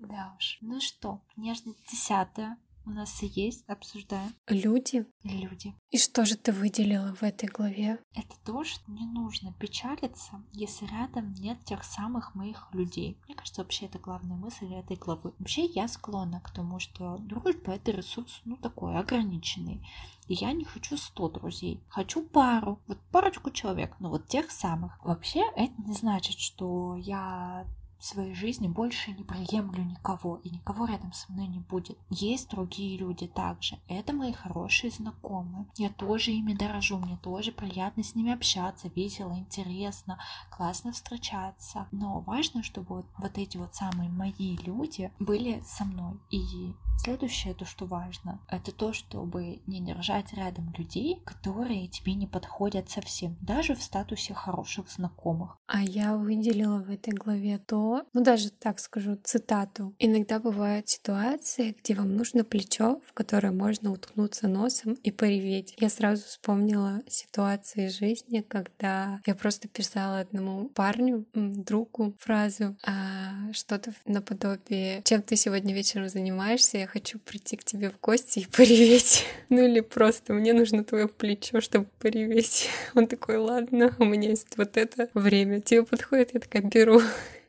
Да 0.00 0.34
уж. 0.36 0.58
Ну 0.60 0.80
что, 0.80 1.22
нежность 1.36 1.84
десятая 1.90 2.58
у 2.86 2.90
нас 2.90 3.22
и 3.22 3.26
есть, 3.26 3.68
обсуждаем. 3.68 4.32
Люди. 4.48 5.06
Люди. 5.24 5.74
И 5.90 5.98
что 5.98 6.24
же 6.24 6.36
ты 6.36 6.52
выделила 6.52 7.14
в 7.14 7.22
этой 7.22 7.48
главе? 7.48 7.98
Это 8.14 8.34
то, 8.44 8.64
что 8.64 8.90
не 8.90 9.04
нужно 9.06 9.52
печалиться, 9.52 10.42
если 10.52 10.86
рядом 10.86 11.34
нет 11.34 11.62
тех 11.64 11.82
самых 11.84 12.34
моих 12.34 12.68
людей. 12.72 13.18
Мне 13.26 13.34
кажется, 13.34 13.62
вообще 13.62 13.86
это 13.86 13.98
главная 13.98 14.36
мысль 14.36 14.72
этой 14.72 14.96
главы. 14.96 15.34
Вообще 15.38 15.64
я 15.64 15.88
склонна 15.88 16.40
к 16.40 16.50
тому, 16.50 16.78
что 16.78 17.18
дружба 17.18 17.72
это 17.72 17.90
ресурс, 17.90 18.40
ну 18.44 18.56
такой 18.56 18.96
ограниченный. 18.96 19.86
И 20.28 20.34
я 20.34 20.52
не 20.52 20.64
хочу 20.64 20.96
100 20.96 21.28
друзей. 21.30 21.84
Хочу 21.88 22.22
пару. 22.22 22.80
Вот 22.86 22.98
парочку 23.12 23.50
человек. 23.50 23.94
Но 24.00 24.10
вот 24.10 24.26
тех 24.26 24.50
самых. 24.50 24.98
Вообще 25.04 25.44
это 25.54 25.72
не 25.82 25.92
значит, 25.92 26.38
что 26.38 26.96
я 26.96 27.66
в 27.98 28.04
своей 28.04 28.34
жизни 28.34 28.68
больше 28.68 29.12
не 29.12 29.24
приемлю 29.24 29.82
никого, 29.82 30.36
и 30.36 30.50
никого 30.50 30.86
рядом 30.86 31.12
со 31.12 31.32
мной 31.32 31.46
не 31.46 31.60
будет. 31.60 31.98
Есть 32.10 32.50
другие 32.50 32.98
люди 32.98 33.26
также. 33.26 33.78
Это 33.88 34.12
мои 34.12 34.32
хорошие 34.32 34.90
знакомые. 34.90 35.66
Я 35.76 35.90
тоже 35.90 36.32
ими 36.32 36.54
дорожу, 36.54 36.98
мне 36.98 37.18
тоже 37.22 37.52
приятно 37.52 38.02
с 38.02 38.14
ними 38.14 38.32
общаться, 38.32 38.88
весело, 38.94 39.32
интересно, 39.32 40.18
классно 40.50 40.92
встречаться. 40.92 41.88
Но 41.92 42.20
важно, 42.20 42.62
чтобы 42.62 42.96
вот, 42.96 43.06
вот 43.18 43.38
эти 43.38 43.56
вот 43.56 43.74
самые 43.74 44.10
мои 44.10 44.56
люди 44.56 45.10
были 45.18 45.62
со 45.66 45.84
мной. 45.84 46.18
И 46.30 46.74
Следующее, 46.98 47.54
то, 47.54 47.64
что 47.64 47.86
важно, 47.86 48.40
это 48.48 48.72
то, 48.72 48.92
чтобы 48.92 49.60
не 49.66 49.80
держать 49.80 50.32
рядом 50.32 50.72
людей, 50.76 51.20
которые 51.24 51.86
тебе 51.88 52.14
не 52.14 52.26
подходят 52.26 52.90
совсем, 52.90 53.36
даже 53.40 53.74
в 53.74 53.82
статусе 53.82 54.34
хороших 54.34 54.90
знакомых. 54.90 55.58
А 55.66 55.82
я 55.82 56.16
выделила 56.16 56.78
в 56.78 56.90
этой 56.90 57.12
главе 57.12 57.58
то, 57.58 57.85
ну 58.12 58.22
даже 58.22 58.50
так 58.50 58.80
скажу, 58.80 59.18
цитату. 59.22 59.94
Иногда 59.98 60.38
бывают 60.38 60.88
ситуации, 60.88 61.76
где 61.82 61.94
вам 61.94 62.16
нужно 62.16 62.44
плечо, 62.44 63.00
в 63.06 63.12
которое 63.12 63.52
можно 63.52 63.92
уткнуться 63.92 64.48
носом 64.48 64.94
и 64.94 65.10
пореветь. 65.10 65.74
Я 65.78 65.88
сразу 65.88 66.24
вспомнила 66.24 67.02
ситуации 67.08 67.88
жизни, 67.88 68.44
когда 68.46 69.20
я 69.26 69.34
просто 69.34 69.68
писала 69.68 70.20
одному 70.20 70.68
парню, 70.68 71.24
другу, 71.34 72.14
фразу 72.18 72.76
а, 72.86 73.52
что-то 73.52 73.92
наподобие 74.04 75.02
«Чем 75.04 75.22
ты 75.22 75.36
сегодня 75.36 75.74
вечером 75.74 76.08
занимаешься?» 76.08 76.78
я 76.78 76.86
хочу 76.86 77.18
прийти 77.18 77.56
к 77.56 77.64
тебе 77.64 77.90
в 77.90 78.00
гости 78.00 78.40
и 78.40 78.46
пореветь. 78.46 79.24
Ну 79.48 79.64
или 79.64 79.80
просто 79.80 80.32
мне 80.32 80.52
нужно 80.52 80.82
твое 80.82 81.08
плечо, 81.08 81.60
чтобы 81.60 81.86
пореветь. 81.98 82.68
Он 82.94 83.06
такой, 83.06 83.36
ладно, 83.36 83.94
у 83.98 84.04
меня 84.04 84.30
есть 84.30 84.56
вот 84.56 84.76
это 84.76 85.08
время. 85.14 85.60
Тебе 85.60 85.84
подходит? 85.84 86.34
Я 86.34 86.40
такая 86.40 86.62
беру 86.62 87.00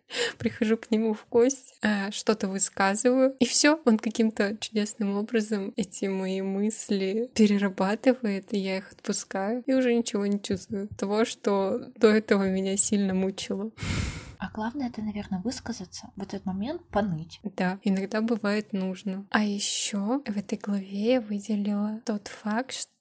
прихожу 0.38 0.78
к 0.78 0.92
нему 0.92 1.14
в 1.14 1.26
гости, 1.30 1.74
э, 1.82 2.12
что-то 2.12 2.48
высказываю, 2.48 3.36
и 3.40 3.46
все, 3.46 3.80
он 3.86 3.98
каким-то 3.98 4.58
чудесным 4.58 5.18
образом 5.18 5.74
эти 5.76 6.06
мои 6.06 6.42
мысли 6.42 7.30
перерабатывает, 7.34 8.54
и 8.54 8.58
я 8.58 8.78
их 8.78 8.92
отпускаю, 8.92 9.64
и 9.66 9.74
уже 9.74 9.94
ничего 9.94 10.26
не 10.26 10.42
чувствую 10.42 10.88
того, 10.90 11.26
что 11.26 11.92
до 11.96 12.10
этого 12.10 12.50
меня 12.50 12.78
сильно 12.78 13.14
мучило. 13.14 13.72
А 14.40 14.50
главное 14.52 14.88
это, 14.88 15.02
наверное, 15.02 15.40
высказаться 15.40 16.12
в 16.16 16.22
этот 16.22 16.46
момент, 16.46 16.84
поныть. 16.90 17.40
Да, 17.44 17.80
иногда 17.84 18.22
бывает 18.22 18.72
нужно. 18.72 19.26
А 19.32 19.44
еще 19.44 20.22
в 20.26 20.38
этой 20.38 20.60
главе 20.60 21.14
я 21.14 21.22
выделила 21.22 22.02
тот 22.06 22.28
факт, 22.28 22.74
что 22.74 22.92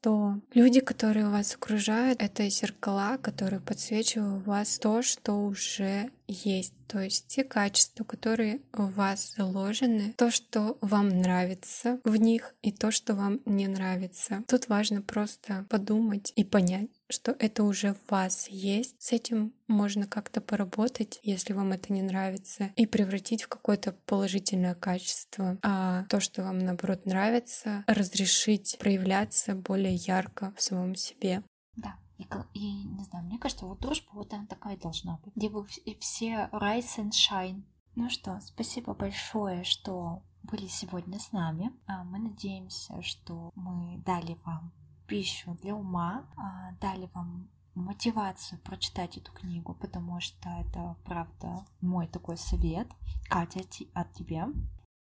люди, 0.55 0.81
которые 0.81 1.29
вас 1.29 1.55
окружают, 1.55 2.23
это 2.23 2.49
зеркала, 2.49 3.19
которые 3.19 3.61
подсвечивают 3.61 4.43
в 4.43 4.47
вас 4.47 4.79
то, 4.79 5.03
что 5.03 5.35
уже 5.35 6.11
есть, 6.29 6.75
то 6.89 7.01
есть 7.01 7.27
те 7.29 7.45
качества, 7.45 8.05
которые 8.05 8.61
в 8.73 8.93
вас 8.93 9.35
заложены, 9.37 10.15
то, 10.17 10.31
что 10.31 10.79
вам 10.81 11.09
нравится 11.09 12.01
в 12.05 12.17
них 12.17 12.55
и 12.63 12.73
то, 12.73 12.91
что 12.91 13.15
вам 13.15 13.41
не 13.45 13.69
нравится. 13.69 14.43
Тут 14.47 14.69
важно 14.69 15.03
просто 15.03 15.67
подумать 15.69 16.33
и 16.37 16.45
понять, 16.45 16.91
что 17.09 17.35
это 17.39 17.65
уже 17.65 17.95
в 17.95 18.11
вас 18.11 18.49
есть. 18.49 18.97
С 18.99 19.13
этим 19.13 19.53
можно 19.69 20.07
как-то 20.07 20.41
поработать, 20.41 21.21
если 21.23 21.53
вам 21.53 21.73
это 21.73 21.93
не 21.93 22.03
нравится, 22.03 22.71
и 22.77 22.87
превратить 22.87 23.45
в 23.45 23.49
какое-то 23.49 23.93
положительное 24.07 24.75
качество. 24.75 25.59
А 25.63 26.05
то, 26.09 26.21
что 26.21 26.43
вам 26.43 26.59
наоборот 26.59 27.07
нравится, 27.07 27.85
разрешить 27.87 28.77
проявляться 28.79 29.55
более 29.55 29.95
ярко 29.97 30.53
в 30.57 30.61
самом 30.63 30.95
себе. 30.95 31.43
Да. 31.77 31.97
И, 32.19 32.27
и 32.55 32.85
не 32.85 33.05
знаю, 33.05 33.27
мне 33.27 33.39
кажется, 33.39 33.67
вот 33.67 33.81
дружба 33.81 34.09
вот 34.13 34.33
она 34.33 34.47
такая 34.47 34.77
должна 34.77 35.19
быть. 35.25 35.35
Где 35.37 35.49
вы 35.49 35.67
все 36.01 36.49
rise 36.53 36.99
and 36.99 37.11
shine. 37.11 37.63
Ну 37.95 38.11
что, 38.11 38.41
спасибо 38.41 38.95
большое, 38.95 39.65
что 39.65 40.23
были 40.43 40.67
сегодня 40.67 41.19
с 41.19 41.33
нами. 41.33 41.73
А, 41.87 42.05
мы 42.05 42.19
надеемся, 42.19 43.03
что 43.03 43.51
мы 43.55 43.99
дали 44.05 44.39
вам 44.45 44.73
пищу 45.07 45.57
для 45.63 45.75
ума, 45.75 46.27
а, 46.37 46.73
дали 46.81 47.09
вам 47.15 47.49
мотивацию 47.75 48.59
прочитать 48.61 49.19
эту 49.19 49.33
книгу, 49.33 49.75
потому 49.75 50.21
что 50.21 50.49
это, 50.49 50.97
правда, 51.05 51.65
мой 51.81 52.07
такой 52.07 52.37
совет. 52.37 52.89
Катя, 53.29 53.61
от 53.95 54.13
тебя. 54.15 54.49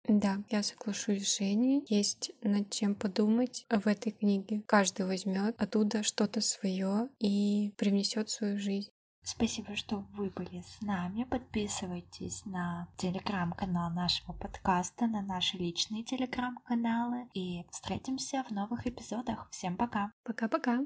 Да, 0.08 0.44
я 0.50 0.64
соглашусь 0.64 1.28
с 1.28 1.38
Женей. 1.38 1.86
Есть 1.88 2.32
над 2.42 2.70
чем 2.70 2.94
подумать 2.96 3.66
в 3.70 3.88
этой 3.88 4.12
книге. 4.12 4.64
Каждый 4.68 5.06
возьмет 5.06 5.56
оттуда 5.62 6.04
что-то 6.04 6.42
свое 6.42 7.10
и 7.20 7.74
привнесет 7.78 8.30
в 8.30 8.34
свою 8.34 8.60
жизнь. 8.60 8.92
Спасибо, 9.26 9.76
что 9.78 10.06
вы 10.12 10.30
были 10.30 10.62
с 10.62 10.82
нами. 10.82 11.24
Подписывайтесь 11.24 12.44
на 12.46 12.90
телеграм-канал 12.98 13.90
нашего 13.92 14.34
подкаста, 14.34 15.08
на 15.08 15.22
наши 15.22 15.56
личные 15.58 16.04
телеграм-каналы. 16.04 17.30
И 17.34 17.64
встретимся 17.72 18.44
в 18.44 18.52
новых 18.52 18.86
эпизодах. 18.86 19.48
Всем 19.50 19.78
пока. 19.78 20.12
Пока-пока. 20.26 20.80